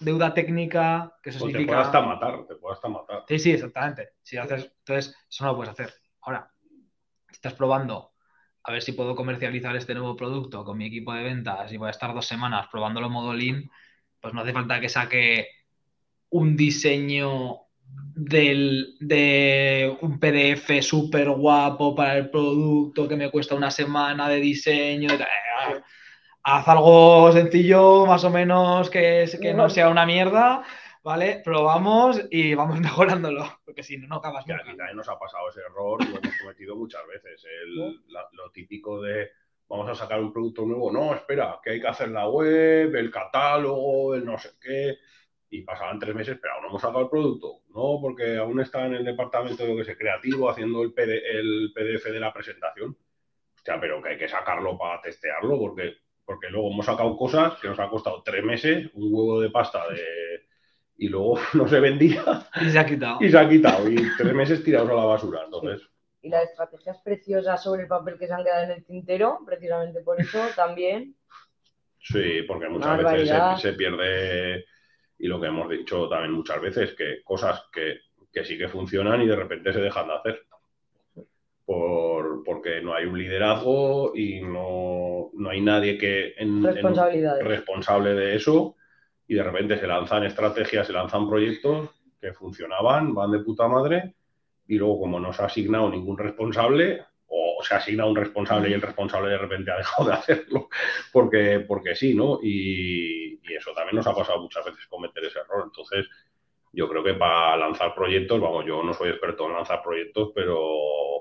[0.00, 1.72] deuda técnica, que eso O te significa.
[1.72, 3.24] puede hasta matar, te puede hasta matar.
[3.28, 4.10] Sí, sí, exactamente.
[4.22, 5.92] Si haces, entonces, eso no lo puedes hacer.
[6.22, 6.50] Ahora,
[7.28, 8.12] si estás probando
[8.62, 11.88] a ver si puedo comercializar este nuevo producto con mi equipo de ventas y voy
[11.88, 13.70] a estar dos semanas probándolo en modo lean,
[14.20, 15.48] pues no hace falta que saque
[16.30, 17.56] un diseño
[18.14, 24.36] del, de un PDF súper guapo para el producto que me cuesta una semana de
[24.36, 25.14] diseño.
[25.14, 25.28] y tal.
[26.42, 30.62] Haz algo sencillo, más o menos, que, es- que no sea una mierda,
[31.03, 31.42] ¿vale?
[31.44, 34.62] Probamos y vamos mejorándolo, porque si no, no acabas nunca.
[34.62, 37.44] aquí también nos ha pasado ese error, lo hemos cometido muchas veces.
[37.44, 39.31] El- la- lo típico de
[39.68, 43.11] vamos a sacar un producto nuevo, no, espera, que hay que hacer la web, el
[43.11, 44.96] catálogo, el no sé qué.
[45.53, 47.62] Y pasaban tres meses, pero aún no hemos sacado el producto.
[47.68, 51.22] No, porque aún está en el departamento de lo que sé, creativo haciendo el, PD
[51.38, 52.96] el PDF de la presentación.
[53.57, 55.94] Hostia, pero que hay que sacarlo para testearlo, porque,
[56.30, 59.82] porque luego hemos sacado cosas que nos ha costado tres meses, un huevo de pasta
[59.88, 60.46] de...
[60.96, 62.22] y luego no se vendía
[62.62, 63.18] Y se ha quitado.
[63.20, 63.90] y se ha quitado.
[63.90, 65.40] Y tres meses tirados a la basura.
[65.44, 65.82] Entonces,
[66.22, 70.02] Y las estrategias preciosas sobre el papel que se han quedado en el tintero, precisamente
[70.02, 71.16] por eso también.
[71.98, 73.28] sí, porque muchas Una veces
[73.60, 74.66] se, se pierde,
[75.18, 79.20] y lo que hemos dicho también muchas veces, que cosas que, que sí que funcionan
[79.22, 80.46] y de repente se dejan de hacer.
[81.64, 82.10] Por,
[82.44, 88.36] porque no hay un liderazgo y no, no hay nadie que en, en- responsable de
[88.36, 88.76] eso
[89.26, 91.90] y de repente se lanzan estrategias, se lanzan proyectos
[92.20, 94.14] que funcionaban, van de puta madre
[94.66, 98.72] y luego como no se ha asignado ningún responsable o se asigna un responsable y
[98.74, 100.68] el responsable de repente ha dejado de hacerlo
[101.12, 102.38] porque, porque sí, ¿no?
[102.42, 105.64] Y, y eso también nos ha pasado muchas veces cometer ese error.
[105.64, 106.06] Entonces,
[106.72, 111.19] yo creo que para lanzar proyectos, vamos, yo no soy experto en lanzar proyectos, pero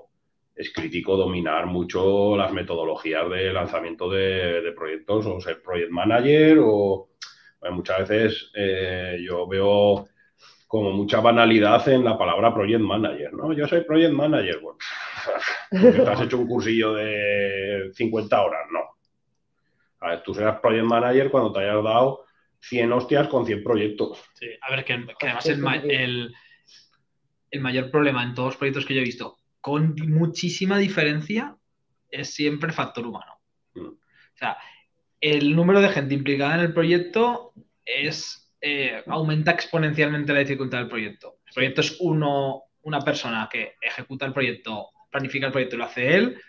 [0.55, 6.57] es crítico dominar mucho las metodologías de lanzamiento de, de proyectos o ser project manager
[6.61, 7.09] o
[7.61, 10.07] bueno, muchas veces eh, yo veo
[10.67, 13.53] como mucha banalidad en la palabra project manager, ¿no?
[13.53, 14.77] Yo soy project manager, bueno,
[16.05, 18.79] te has hecho un cursillo de 50 horas, no.
[20.01, 22.25] A ver, tú serás project manager cuando te hayas dado
[22.59, 24.21] 100 hostias con 100 proyectos.
[24.35, 26.33] Sí, a ver, que, que además el, el-
[27.51, 31.55] el mayor problema en todos los proyectos que yo he visto, con muchísima diferencia,
[32.09, 33.39] es siempre factor humano.
[33.75, 33.87] Mm.
[33.87, 34.57] O sea,
[35.21, 37.53] el número de gente implicada en el proyecto
[37.85, 41.39] es, eh, aumenta exponencialmente la dificultad del proyecto.
[41.47, 45.85] El proyecto es uno, una persona que ejecuta el proyecto, planifica el proyecto y lo
[45.85, 46.41] hace él,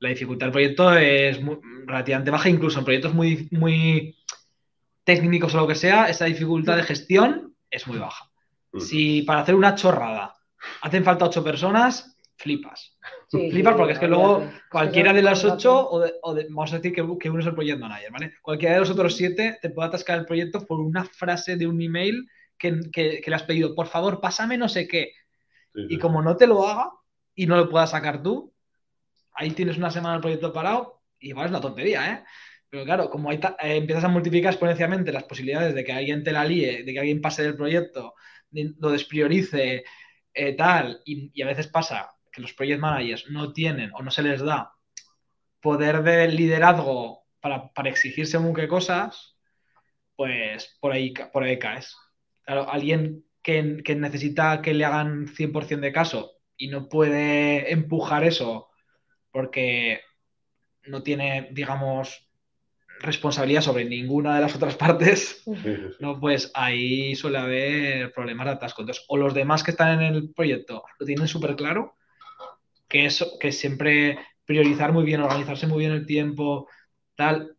[0.00, 4.16] la dificultad del proyecto es muy- relativamente baja, incluso en proyectos muy, muy
[5.04, 8.30] técnicos o lo que sea, esa dificultad de gestión es muy baja.
[8.72, 8.80] Mm.
[8.80, 10.34] Si para hacer una chorrada
[10.82, 12.96] hacen falta ocho personas, flipas.
[13.28, 16.46] Sí, Flipas sí, porque es que luego cualquiera de las ocho, o de, o de-
[16.48, 18.32] vamos a decir que, que uno es el project manager, ¿vale?
[18.42, 21.80] Cualquiera de los otros siete te puede atascar el proyecto por una frase de un
[21.80, 22.26] email
[22.58, 25.12] que, que- que le has pedido, por favor, pásame no sé qué.
[25.72, 25.98] Sí, Y sí.
[25.98, 26.90] como no te lo haga
[27.36, 28.52] y no lo puedas sacar tú,
[29.34, 32.24] ahí tienes una semana el proyecto parado, y igual es una tontería, ¿eh?
[32.68, 36.32] Pero claro, como ta- eh, empiezas a multiplicar exponencialmente las posibilidades de que alguien te
[36.32, 38.14] la líe, de que alguien pase del proyecto,
[38.50, 39.84] de- lo despriorice,
[40.34, 44.10] eh, tal, y, y a veces pasa que los project managers no tienen o no
[44.10, 44.72] se les da
[45.60, 49.36] poder de liderazgo para, para exigir según qué cosas,
[50.16, 51.96] pues por ahí, por ahí caes.
[52.42, 58.24] Claro, alguien que, que necesita que le hagan 100% de caso y no puede empujar
[58.24, 58.68] eso
[59.30, 60.00] porque
[60.84, 62.28] no tiene, digamos,
[63.00, 65.96] responsabilidad sobre ninguna de las otras partes, Sí, sí, sí.
[66.00, 68.82] no, pues ahí suele haber problemas de atasco.
[68.82, 71.96] Entonces, o los demás que están en el proyecto lo tienen súper claro,
[72.90, 76.68] que es que siempre priorizar muy bien, organizarse muy bien el tiempo,
[77.14, 77.56] tal,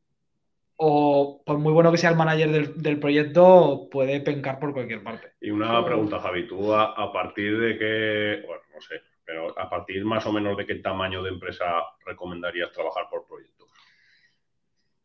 [0.75, 5.01] o por muy bueno que sea el manager del, del proyecto, puede pencar por cualquier
[5.01, 5.33] parte.
[5.39, 9.69] Y una pregunta, Javi, ¿tú a, a partir de qué, bueno, no sé, pero a
[9.69, 11.65] partir más o menos de qué tamaño de empresa
[12.05, 13.67] recomendarías trabajar por proyecto?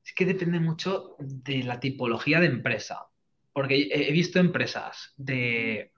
[0.04, 3.06] Es que depende mucho de la tipología de empresa,
[3.52, 5.92] porque he visto empresas de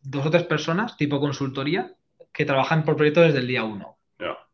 [0.00, 1.94] dos o tres personas, tipo consultoría,
[2.36, 3.94] que trabajan por proyecto desde el día uno.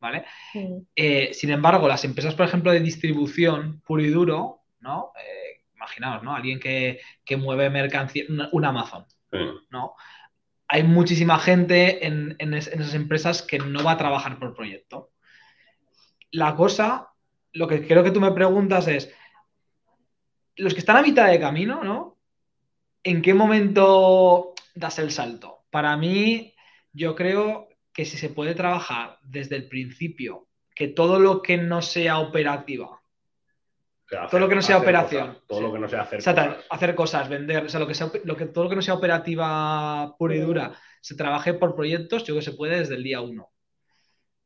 [0.01, 0.25] ¿vale?
[0.55, 0.79] Mm.
[0.97, 5.12] Eh, sin embargo, las empresas, por ejemplo, de distribución puro y duro, ¿no?
[5.16, 6.35] Eh, imaginaos, ¿no?
[6.35, 9.38] Alguien que, que mueve mercancía, un- un Amazon, Sí.
[9.71, 9.95] ¿no?
[10.66, 14.55] Hay muchísima gente en, en es- en esas empresas que no va a trabajar por
[14.55, 15.12] proyecto.
[16.33, 17.11] La cosa,
[17.53, 19.14] lo que creo que tú me preguntas es,
[20.57, 22.18] los que están a mitad de camino, ¿no?
[23.05, 25.64] ¿En qué momento das el salto?
[25.71, 26.55] Para mí,
[26.92, 31.83] yo creo que si se puede trabajar desde el principio, que todo lo que no
[31.83, 33.00] sea operativa, O
[34.09, 35.28] sea, Todo lo que no sea operación.
[35.28, 36.66] cosas, todo lo que no sea hacer Exacto, cosas.
[36.70, 38.94] hacer cosas, vender, o sea, lo que sea, lo que, todo lo que no sea
[38.94, 43.02] operativa pura y dura, se trabaje por proyectos, yo creo que se puede desde el
[43.02, 43.50] día uno.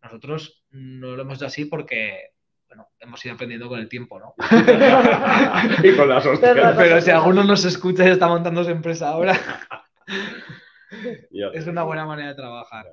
[0.02, 2.30] Nosotros no lo hemos hecho así porque,
[2.68, 4.34] bueno, hemos ido aprendiendo con el tiempo, ¿no?
[5.82, 6.56] y con las hostias.
[6.76, 9.36] Pero- si alguno nos escucha y está montando su empresa ahora,
[11.52, 12.86] es una buena manera de trabajar.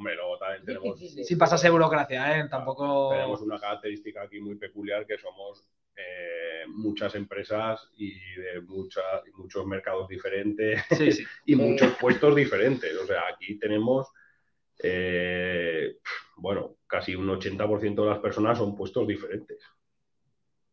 [0.00, 0.98] Hombre, luego también tenemos.
[0.98, 2.48] Sin pasarse burocracia, ¿eh?
[2.48, 3.10] Tampoco...
[3.10, 5.62] tenemos una característica aquí muy peculiar que somos
[5.94, 11.24] eh, muchas empresas y de mucha- y muchos mercados diferentes Sí, sí.
[11.44, 11.60] y Sí.
[11.60, 12.96] muchos puestos diferentes.
[12.96, 14.08] O sea, aquí tenemos,
[14.82, 15.98] eh,
[16.36, 19.58] bueno, casi un 80% de las personas son puestos diferentes.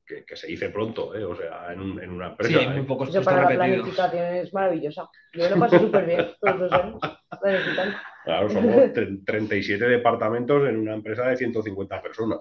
[0.05, 1.25] Que, que se dice pronto, ¿eh?
[1.25, 2.53] O sea, en, un- en una empresa.
[2.53, 2.77] Sí, hay ¿eh?
[2.77, 3.75] muy pocos Eso para la repetidos.
[3.81, 5.09] planificación es maravillosa.
[5.33, 6.99] Yo lo paso súper bien todos los años
[7.41, 7.97] planificando.
[8.27, 12.39] Claro, somos tre- 37 departamentos en una empresa de 150 personas.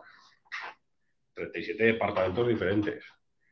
[1.34, 3.04] 37 departamentos diferentes,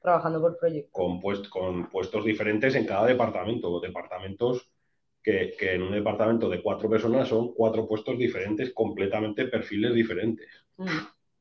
[0.02, 0.90] trabajando por proyecto.
[0.90, 3.78] con, puest- con puestos diferentes en cada departamento.
[3.80, 4.68] Departamentos
[5.22, 10.48] que, que en un departamento de cuatro personas son cuatro puestos diferentes, completamente perfiles diferentes.
[10.76, 10.88] Mm.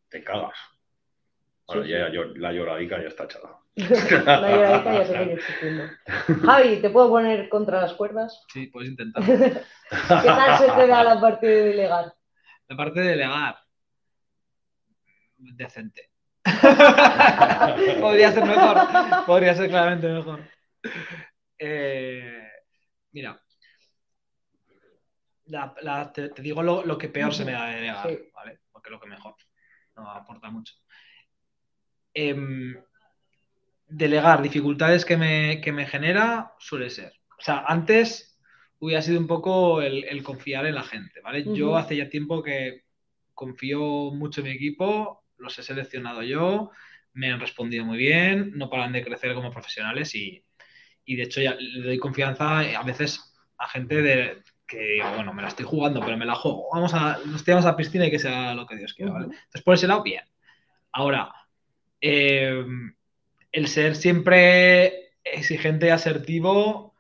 [0.10, 0.58] Te cagas.
[1.66, 3.58] Bueno, Sí, ya, ya- la lloradica ya está echada.
[3.76, 5.84] La lloradita ya se viene existiendo.
[6.46, 8.44] Javi, ¿te puedo poner contra las cuerdas?
[8.54, 9.24] Sí, puedes intentar.
[9.26, 12.14] ¿Qué tal se te da la parte de delegar?
[12.68, 13.58] La parte de delegar.
[15.38, 16.10] Decente.
[18.00, 18.78] Podría ser mejor.
[19.26, 20.42] Podría ser claramente mejor.
[21.58, 22.48] Eh,
[23.12, 23.40] mira.
[25.46, 28.20] La- la- te, te digo lo, lo que peor se me da de delegar, Sí.
[28.34, 28.60] ¿vale?
[28.72, 29.36] Porque lo que mejor
[29.96, 30.74] no aporta mucho.
[32.14, 32.76] Em,
[33.96, 37.14] delegar, dificultades que me, que me genera, suele ser.
[37.38, 38.40] O sea, antes
[38.80, 41.46] hubiera sido un poco el, el confiar en la gente, ¿vale?
[41.54, 42.84] Yo hace ya tiempo que
[43.34, 46.72] confío mucho en mi equipo, los he seleccionado yo,
[47.14, 50.44] me han respondido muy bien, no paran de crecer como profesionales y,
[51.06, 55.44] y de hecho ya le doy confianza a veces a gente de, que bueno, me
[55.44, 56.68] la estoy jugando, pero me la juego.
[56.74, 59.26] Vamos a, nos tiramos a la piscina y que sea lo que Dios quiera, ¿vale?
[59.26, 60.24] Entonces, por ese lado, bien.
[60.92, 61.34] Ahora,
[62.02, 62.66] eh,
[63.54, 66.96] el ser siempre exigente y asertivo,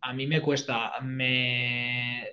[0.00, 0.92] a mí me cuesta.
[1.02, 2.26] Me,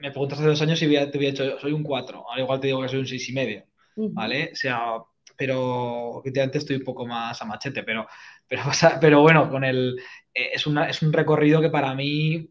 [0.00, 2.60] me preguntas hace dos años si hubiera- te hubiera dicho, soy un 4, al igual
[2.60, 3.64] te digo que soy un seis y medio.
[4.14, 4.50] ¿vale?
[4.52, 4.80] O sea,
[5.36, 8.06] pero últimamente estoy un poco más a machete, pero,
[8.48, 8.62] pero,
[9.00, 9.98] pero bueno, con el,
[10.34, 12.50] eh, es, una- es un recorrido que para mí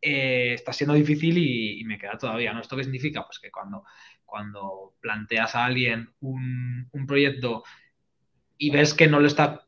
[0.00, 2.60] eh, está siendo difícil y, y me queda todavía, ¿no?
[2.60, 3.24] ¿Esto qué significa?
[3.26, 3.84] Pues que cuando
[4.24, 7.64] cuando planteas a alguien un, un proyecto
[8.58, 9.64] y ves que no lo está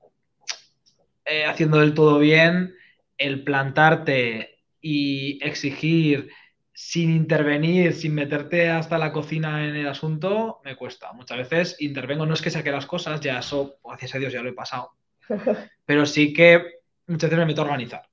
[1.25, 2.75] eh, haciendo del todo bien,
[3.19, 6.31] el plantarte y exigir
[6.73, 11.13] sin intervenir, sin meterte hasta la cocina en el asunto, me cuesta.
[11.13, 14.43] Muchas veces intervengo, no es que saque las cosas, ya eso, gracias a Dios, ya
[14.43, 14.93] lo he pasado.
[15.85, 16.65] Pero sí que
[17.07, 18.09] muchas veces me meto a organizar.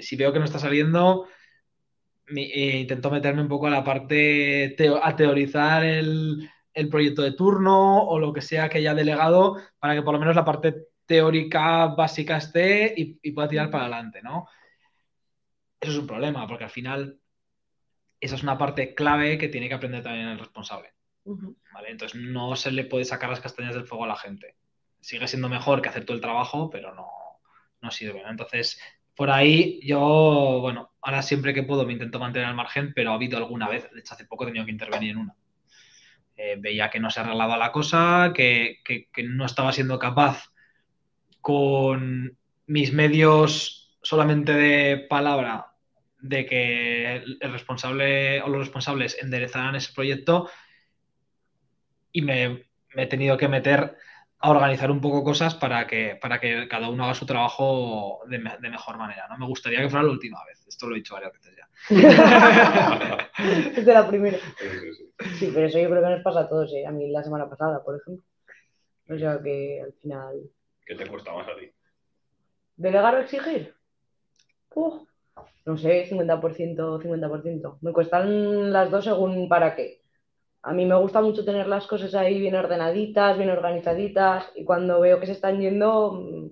[0.00, 1.26] Si veo que no está saliendo,
[2.34, 8.04] eh, intento meterme un poco a la parte, a teorizar el, el proyecto de turno
[8.04, 11.86] o lo que sea que haya delegado para que por lo menos la parte teórica
[11.86, 14.48] básica esté y, pueda tirar para adelante, ¿no?
[15.80, 17.18] Eso es un problema, porque al final
[18.20, 20.94] esa es una parte clave que tiene que aprender también el responsable.
[21.24, 21.90] ¿vale?
[21.90, 24.56] Entonces no se le puede sacar las castañas del fuego a la gente.
[25.00, 27.08] Sigue siendo mejor que hacer todo el trabajo, pero no,
[27.80, 28.22] no sirve.
[28.24, 28.80] Entonces,
[29.16, 33.14] por ahí yo, bueno, ahora siempre que puedo me intento mantener al margen, pero ha
[33.14, 35.36] habido alguna vez, de hecho hace poco he tenido que intervenir en una.
[36.36, 40.51] Eh, veía que no se arreglaba la cosa, que, que, que no estaba siendo capaz
[41.42, 45.72] con mis medios solamente de palabra
[46.20, 50.48] de que el responsable o los responsables enderezaran ese proyecto
[52.12, 52.64] y me,
[52.94, 53.96] he tenido que meter
[54.38, 58.38] a organizar un poco cosas para que, para que cada uno haga su trabajo de,
[58.38, 59.26] mejor manera.
[59.28, 59.38] ¿no?
[59.38, 60.64] Me gustaría que fuera la última vez.
[60.66, 61.68] Esto lo he dicho varias veces ya.
[63.76, 64.38] es de la primera.
[65.38, 66.72] Sí, pero eso yo creo que nos pasa a todos.
[66.72, 66.86] ¿eh?
[66.86, 68.24] A mí la semana pasada, por ejemplo.
[69.08, 70.50] O sea que al final
[70.92, 71.72] ¿Qué te cuesta más a ti?
[72.76, 73.74] ¿Delegar o exigir?
[75.64, 77.78] no sé, 50%, 50%.
[77.80, 80.02] Me cuestan las dos según para qué.
[80.60, 85.00] A mí me gusta mucho tener las cosas ahí bien ordenaditas, bien organizaditas, y cuando
[85.00, 86.50] veo que se están yendo, mm,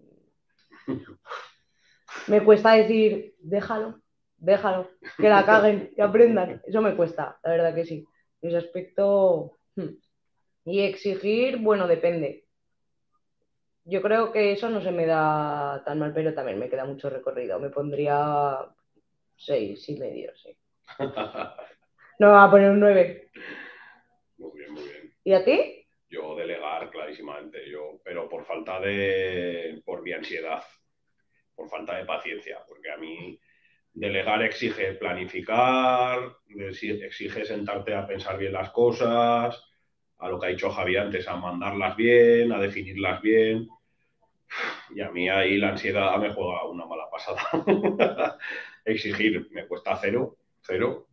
[2.29, 4.01] me cuesta decir, déjalo,
[4.39, 4.89] déjalo,
[5.19, 6.63] que la caguen, que aprendan.
[6.65, 8.07] Eso me cuesta, la verdad que sí.
[8.41, 9.59] En ese aspecto.
[9.77, 9.99] Hmm.
[10.65, 12.47] Y exigir, bueno, depende
[13.91, 17.11] yo creo que eso no se me da tan mal, pero también me queda mucho
[17.11, 17.59] recorrido.
[17.59, 18.57] Me pondría
[19.37, 20.57] seis y medio, sí.
[22.21, 23.31] no a poner un nueve.
[24.39, 25.15] Muy bien, muy bien.
[25.25, 25.87] ¿Y a ti?
[26.09, 30.63] Yo delegar clarísimamente, yo, pero por falta de, por mi ansiedad,
[31.55, 33.39] por falta de paciencia, porque a mí
[33.93, 39.63] delegar exige planificar, exige sentarte a pensar bien las cosas,
[40.19, 43.69] a lo que ha dicho Javier antes, a mandarlas bien, a definirlas bien.
[44.95, 47.41] Y a mí ahí la ansiedad me juega una mala pasada.
[48.85, 51.09] Exigir me cuesta cero, cero,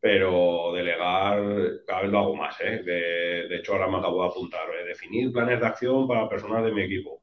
[0.00, 1.42] pero delegar
[1.86, 2.60] cada vez lo hago más.
[2.60, 2.82] ¿eh?
[2.82, 4.68] De, hecho, ahora me acabo de apuntar.
[4.74, 4.84] ¿eh?
[4.86, 7.22] Definir planes de acción para personas de mi equipo.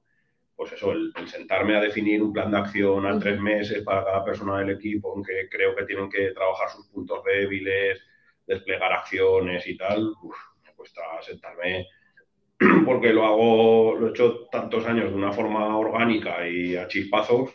[0.55, 4.23] Pues eso, el, sentarme a definir un plan de acción a tres meses para cada
[4.23, 8.01] persona del equipo, aunque creo que tienen que trabajar sus puntos débiles,
[8.47, 10.13] desplegar acciones y tal,
[10.75, 11.87] cuesta sentarme
[12.85, 17.51] porque lo hago, lo he hecho tantos años de una forma orgánica y a chispazos,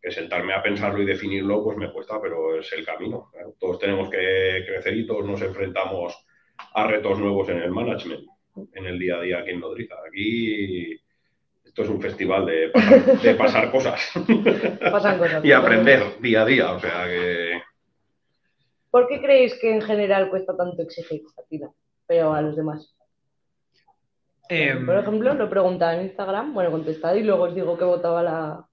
[0.00, 3.30] que sentarme a pensarlo y definirlo, pues me cuesta, pero es el camino.
[3.58, 6.26] Todos tenemos que crecer y todos nos enfrentamos
[6.74, 8.26] a retos nuevos en el management,
[8.74, 9.94] en el día a día aquí en Nodriza.
[10.06, 11.00] Aquí
[11.64, 14.12] esto es un festival de pasar, cosas.
[15.42, 17.62] y aprender día a día, o sea que...
[18.90, 21.60] ¿Por qué creéis que en general cuesta tanto exigir a ti
[22.06, 22.94] pero a los demás?
[24.48, 28.22] Em, Por ejemplo, lo preguntaba en Instagram, bueno, contestad y luego os digo que votaba
[28.22, 28.66] la,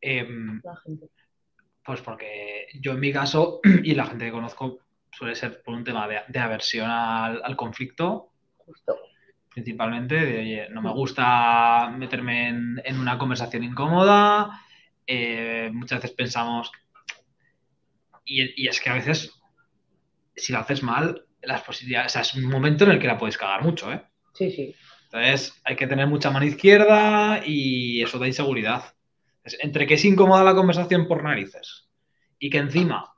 [0.00, 1.06] em, gente.
[1.84, 4.78] Pues porque yo en mi caso, y la gente que conozco,
[5.10, 8.32] suele ser por un tema de, aversión al, conflicto.
[8.56, 8.96] Justo.
[9.50, 14.60] Principalmente, de, oye, no me gusta meterme en, una conversación incómoda.
[15.06, 16.72] Eh, muchas veces pensamos,
[18.24, 19.32] y, es que a veces
[20.34, 23.18] si lo haces mal, las posibilidades, o sea, es un momento en el que la
[23.18, 24.02] puedes cagar mucho, ¿eh?
[24.32, 24.74] Sí, sí.
[25.14, 28.96] Entonces, hay que tener mucha mano izquierda y eso da inseguridad.
[29.60, 31.88] entre que es incómoda la conversación por narices
[32.36, 33.14] y que encima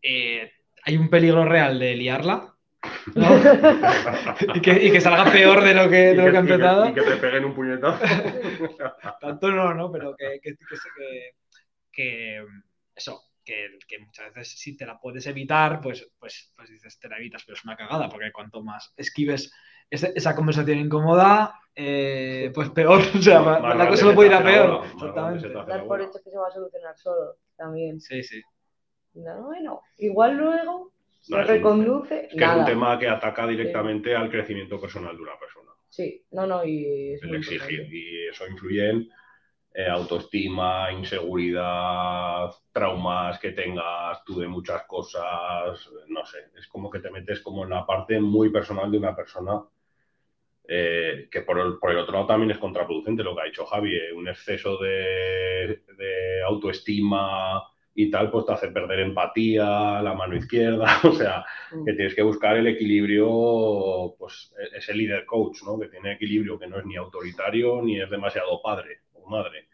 [0.00, 0.52] eh,
[0.84, 2.54] hay un peligro real de liarla,
[4.54, 6.88] y, que, salga peor de lo que, de lo que, ha empezado.
[6.88, 7.98] Y que, te peguen un puñetazo.
[9.20, 9.90] Tanto no, ¿no?
[9.90, 10.56] Pero que, que,
[12.94, 17.18] eso, que, muchas veces si te la puedes evitar, pues, pues, pues dices, te la
[17.18, 19.52] evitas, pero es una cagada, porque cuanto más esquives
[19.90, 24.84] esa, conversación incómoda, eh, pues peor, o sea, la cosa no puede ir a peor.
[24.94, 25.48] Exactamente.
[25.48, 28.00] Dar por hecho que se va a solucionar solo, también.
[28.00, 28.42] Sí, sí.
[29.12, 32.26] bueno, igual luego se reconduce.
[32.26, 35.70] Es que es un tema que ataca directamente al crecimiento personal de una persona.
[35.88, 37.14] Sí, no, no, y.
[37.20, 39.08] el exigir, y eso influye en
[39.74, 47.00] eh, autoestima, inseguridad, traumas que tengas tú de muchas cosas, no sé, es como que
[47.00, 49.62] te metes como en la parte muy personal de una persona
[50.72, 53.66] eh, que por el, por el, otro lado también es contraproducente lo que ha dicho
[53.66, 57.60] Javi, eh, un exceso de, de, autoestima
[57.92, 61.84] y tal, pues te hace perder empatía, la mano izquierda, o sea, mm.
[61.84, 65.76] que tienes que buscar el equilibrio, pues ese líder coach, ¿no?
[65.76, 69.66] Que tiene equilibrio, que no es ni autoritario ni es demasiado padre o madre.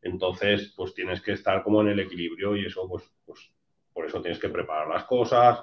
[0.00, 3.52] Entonces, pues tienes que estar como en el equilibrio y eso, pues, pues
[3.92, 5.62] por eso tienes que preparar las cosas.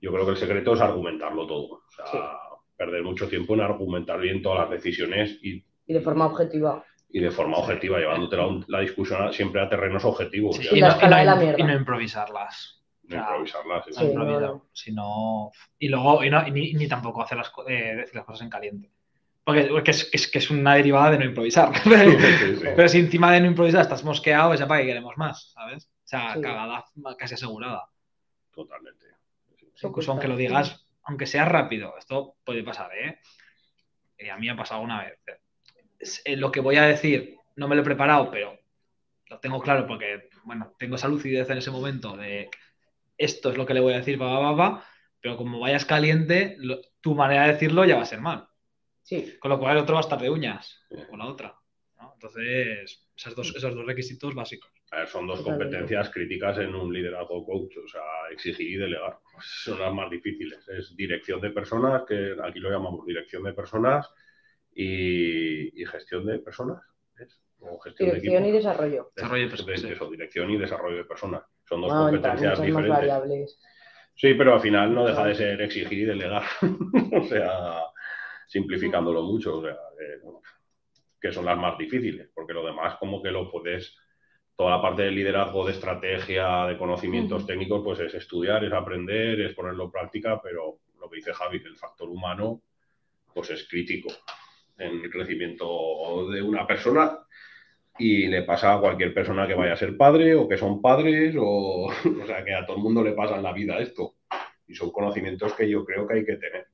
[0.00, 1.82] Yo creo que el secreto es argumentarlo todo.
[1.84, 2.47] O sea,
[2.78, 6.84] perder mucho tiempo en argumentar bien todas las decisiones y, y de forma objetiva.
[7.10, 10.56] Y de forma objetiva, llevándote la, la, discusión siempre a terrenos objetivos.
[10.56, 12.84] Sí, y, no, y, no, y, no, improvisarlas.
[13.04, 14.04] No improvisarlas, sí.
[14.04, 18.42] improvisar, sino, y luego y no, ni, ni, tampoco hacer las, eh, decir las cosas
[18.42, 18.90] en caliente.
[19.42, 21.72] Porque, porque es, es, que es una derivada de no improvisar.
[22.76, 25.86] Pero si encima de no improvisar estás mosqueado, ya para qué queremos más, ¿sabes?
[25.86, 26.84] O sea, cagada
[27.18, 27.88] casi asegurada.
[28.52, 29.06] Totalmente.
[29.82, 33.18] Incluso aunque lo digas aunque sea rápido, esto puede pasar, ¿eh?
[34.30, 35.18] a mí ha pasado una vez.
[36.24, 38.58] Eh, lo que voy a decir, no me lo he preparado, pero
[39.26, 42.50] lo tengo claro porque, bueno, tengo esa lucidez en ese momento de
[43.16, 44.84] esto es lo que le voy a decir, va, va, va,
[45.20, 46.58] pero como vayas caliente,
[47.00, 48.46] tu manera de decirlo ya va a ser mal.
[49.02, 49.36] Sí.
[49.40, 51.57] Con lo cual el otro va a estar de uñas con la otra.
[52.18, 54.72] Entonces, esos dos, esos dos requisitos básicos.
[54.90, 58.02] A ver, son dos competencias críticas en un liderazgo coach, o sea,
[58.32, 59.18] exigir y delegar.
[59.40, 60.68] Son las más difíciles.
[60.68, 64.10] Es dirección de personas, que aquí lo llamamos dirección de personas,
[64.74, 66.82] y, y gestión de personas.
[67.20, 67.40] ¿es?
[67.60, 69.12] O gestión dirección de y desarrollo.
[69.14, 69.84] Desarrollo de personas.
[69.84, 71.42] Eso, dirección y desarrollo de personas.
[71.68, 72.98] Son dos ah, competencias diferentes.
[72.98, 73.60] Variables.
[74.16, 76.42] Sí, pero al final no deja de ser exigir y delegar.
[77.12, 77.84] o sea,
[78.48, 79.58] simplificándolo mucho.
[79.58, 80.20] O sea, eh,
[81.20, 83.96] que son las más difíciles, porque lo demás como que lo puedes,
[84.56, 89.40] toda la parte de liderazgo, de estrategia, de conocimientos técnicos, pues es estudiar, es aprender,
[89.40, 92.62] es ponerlo en práctica, pero lo que dice Javi, que el factor humano,
[93.32, 94.08] pues es crítico
[94.78, 97.18] en el crecimiento de una persona
[97.98, 101.34] y le pasa a cualquier persona que vaya a ser padre o que son padres
[101.38, 101.86] o,
[102.22, 104.14] o sea, que a todo el mundo le pasa en la vida esto.
[104.66, 106.66] Y son conocimientos que yo creo que hay que tener.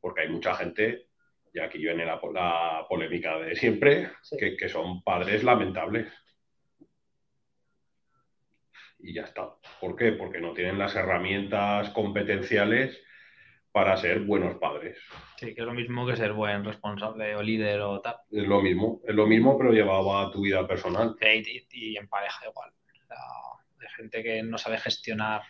[0.00, 1.06] Porque hay mucha gente
[1.52, 6.10] y aquí viene la, la polémica de siempre, que, que, son padres lamentables.
[8.98, 9.54] Y ya está.
[9.80, 10.12] ¿Por qué?
[10.12, 12.98] Porque no tienen las herramientas competenciales
[13.72, 14.98] para ser buenos padres.
[15.36, 18.16] Sí, que es lo mismo que ser buen responsable o líder o tal.
[18.30, 21.16] Es lo mismo, es lo mismo, pero llevado a tu vida personal.
[21.20, 22.72] Y, y, en pareja igual.
[23.80, 25.42] Hay gente que no sabe gestionar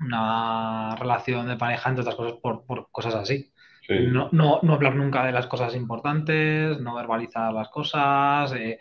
[0.00, 3.53] una relación de pareja, entre otras cosas, por, por cosas así.
[3.88, 8.78] No, no, no, hablar nunca de las cosas importantes, no verbalizar las cosas, eh,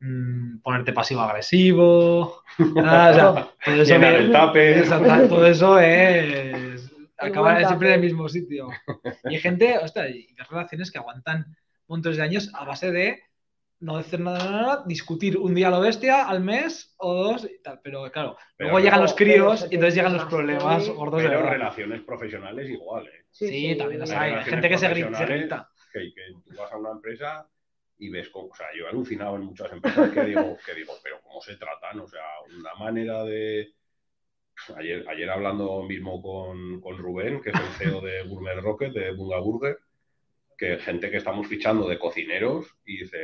[0.00, 2.42] mmm, ponerte pasivo-agresivo.
[2.84, 3.12] Ah,
[3.64, 8.68] todo, eso es, todo eso es acabar siempre en el mismo sitio.
[9.24, 13.22] Y hay gente, ostras, y relaciones que aguantan montos de años a base de
[13.82, 17.60] no decir nada, nada, discutir un día a lo bestia al mes o dos y
[17.62, 17.80] tal.
[17.82, 21.22] Pero claro, pero luego llegan los críos y entonces llegan los problemas gordos.
[21.22, 23.26] Pero relaciones profesionales igual, ¿eh?
[23.30, 24.34] Sí, sí, también las hay.
[24.34, 25.68] Hay gente que se grita.
[25.92, 27.46] Que, que, tú vas a una empresa
[27.98, 30.94] y ves cómo, o sea, yo he alucinado en muchas empresas que digo, que digo,
[31.02, 32.00] pero ¿cómo se tratan?
[32.00, 32.24] O sea,
[32.56, 33.74] una manera de...
[34.76, 39.12] Ayer, ayer hablando mismo con, con Rubén, que es el CEO de Gourmet Rocket, de
[39.12, 39.78] Bunga Burger,
[40.56, 43.18] que gente que estamos fichando de cocineros y dice,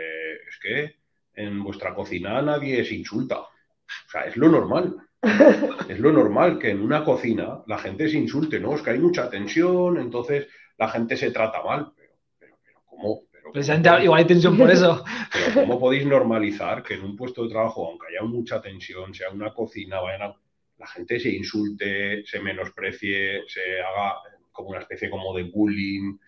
[0.48, 0.96] es que
[1.34, 3.40] en vuestra cocina nadie se insulta.
[3.40, 4.96] O sea, es lo normal.
[5.88, 8.74] Es lo normal que en una cocina la gente se insulte, ¿no?
[8.74, 11.92] Es que hay mucha tensión, entonces la gente se trata mal.
[11.96, 13.22] Pero, pero, pero ¿cómo?
[13.32, 15.04] Pero, Precisamente ¿cómo igual hay tensión por eso.
[15.32, 19.30] Pero ¿cómo podéis normalizar que en un puesto de trabajo, aunque haya mucha tensión, sea
[19.30, 20.34] una cocina, vayan a...
[20.78, 24.16] la gente se insulte, se menosprecie, se haga
[24.52, 26.18] como una especie como de bullying?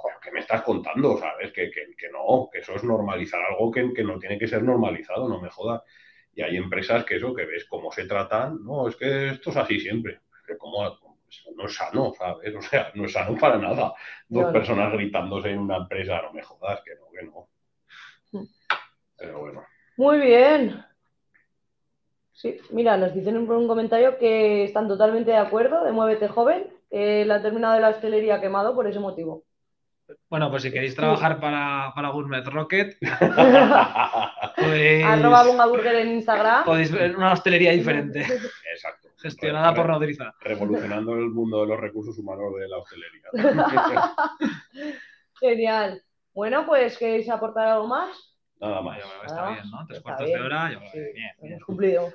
[0.00, 1.18] Joder, ¿qué me estás contando?
[1.18, 1.52] ¿Sabes?
[1.52, 4.62] Que, que, que no, que eso es normalizar algo que, que no tiene que ser
[4.62, 5.82] normalizado, no me jodas.
[6.34, 9.56] Y hay empresas que eso, que ves cómo se tratan, no, es que esto es
[9.58, 10.20] así siempre.
[10.58, 10.82] Como,
[11.54, 12.54] no es sano, ¿sabes?
[12.56, 13.92] O sea, no es sano para nada.
[14.26, 17.48] Dos personas gritándose en una empresa, no me jodas, que no, que no.
[18.32, 18.46] Hmm.
[19.18, 19.62] Pero bueno.
[19.98, 20.82] Muy bien.
[22.32, 26.72] Sí, mira, nos dicen por un comentario que están totalmente de acuerdo de Muévete Joven,
[26.88, 29.44] que la terminado de la hostelería quemado por ese motivo.
[30.28, 32.96] Bueno, pues si queréis trabajar para, para Gourmet Rocket,
[34.56, 36.64] pues, arroba Bunga Burger en Instagram.
[36.64, 38.20] Podéis ver una hostelería diferente.
[38.72, 39.08] Exacto.
[39.18, 40.34] Gestionada por Nodriza.
[40.40, 43.28] Revolucionando el mundo de los recursos humanos de la hostelería.
[45.40, 46.02] Genial.
[46.32, 48.38] Bueno, pues ¿queréis aportar algo más?
[48.60, 48.98] Nada más.
[48.98, 49.86] Yo creo que está Ah, bien, ¿no?
[49.86, 50.38] Tres está cuartos bien.
[50.38, 51.52] de hora, yo creo que Sí, bien, bien.
[51.52, 52.08] hemos cumplido.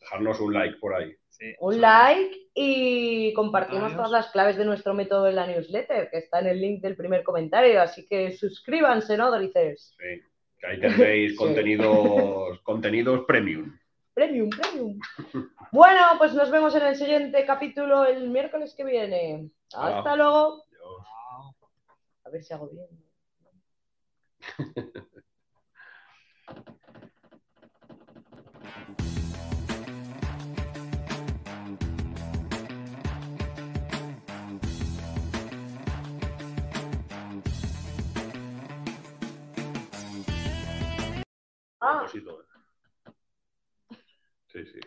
[0.00, 1.16] Dejarnos un like por ahí.
[1.38, 6.18] Sí, Un like y compartimos todas las claves de nuestro método en la newsletter, que
[6.18, 7.82] está en el link del primer comentario.
[7.82, 9.94] Así que suscríbanse, ¿no, Dorices?
[9.98, 10.22] Sí.
[10.58, 11.36] Que ahí tendréis Sí.
[11.36, 13.78] contenidos, contenidos premium.
[14.14, 14.98] Premium, premium.
[15.72, 19.50] Bueno, pues nos vemos en el siguiente capítulo el miércoles que viene.
[19.74, 20.16] Hasta Ah.
[20.16, 20.64] luego.
[20.64, 21.06] Adiós.
[21.60, 21.68] Wow.
[22.24, 22.86] A ver si hago bien.
[41.88, 42.06] Ah.
[44.52, 44.80] Sí, sí.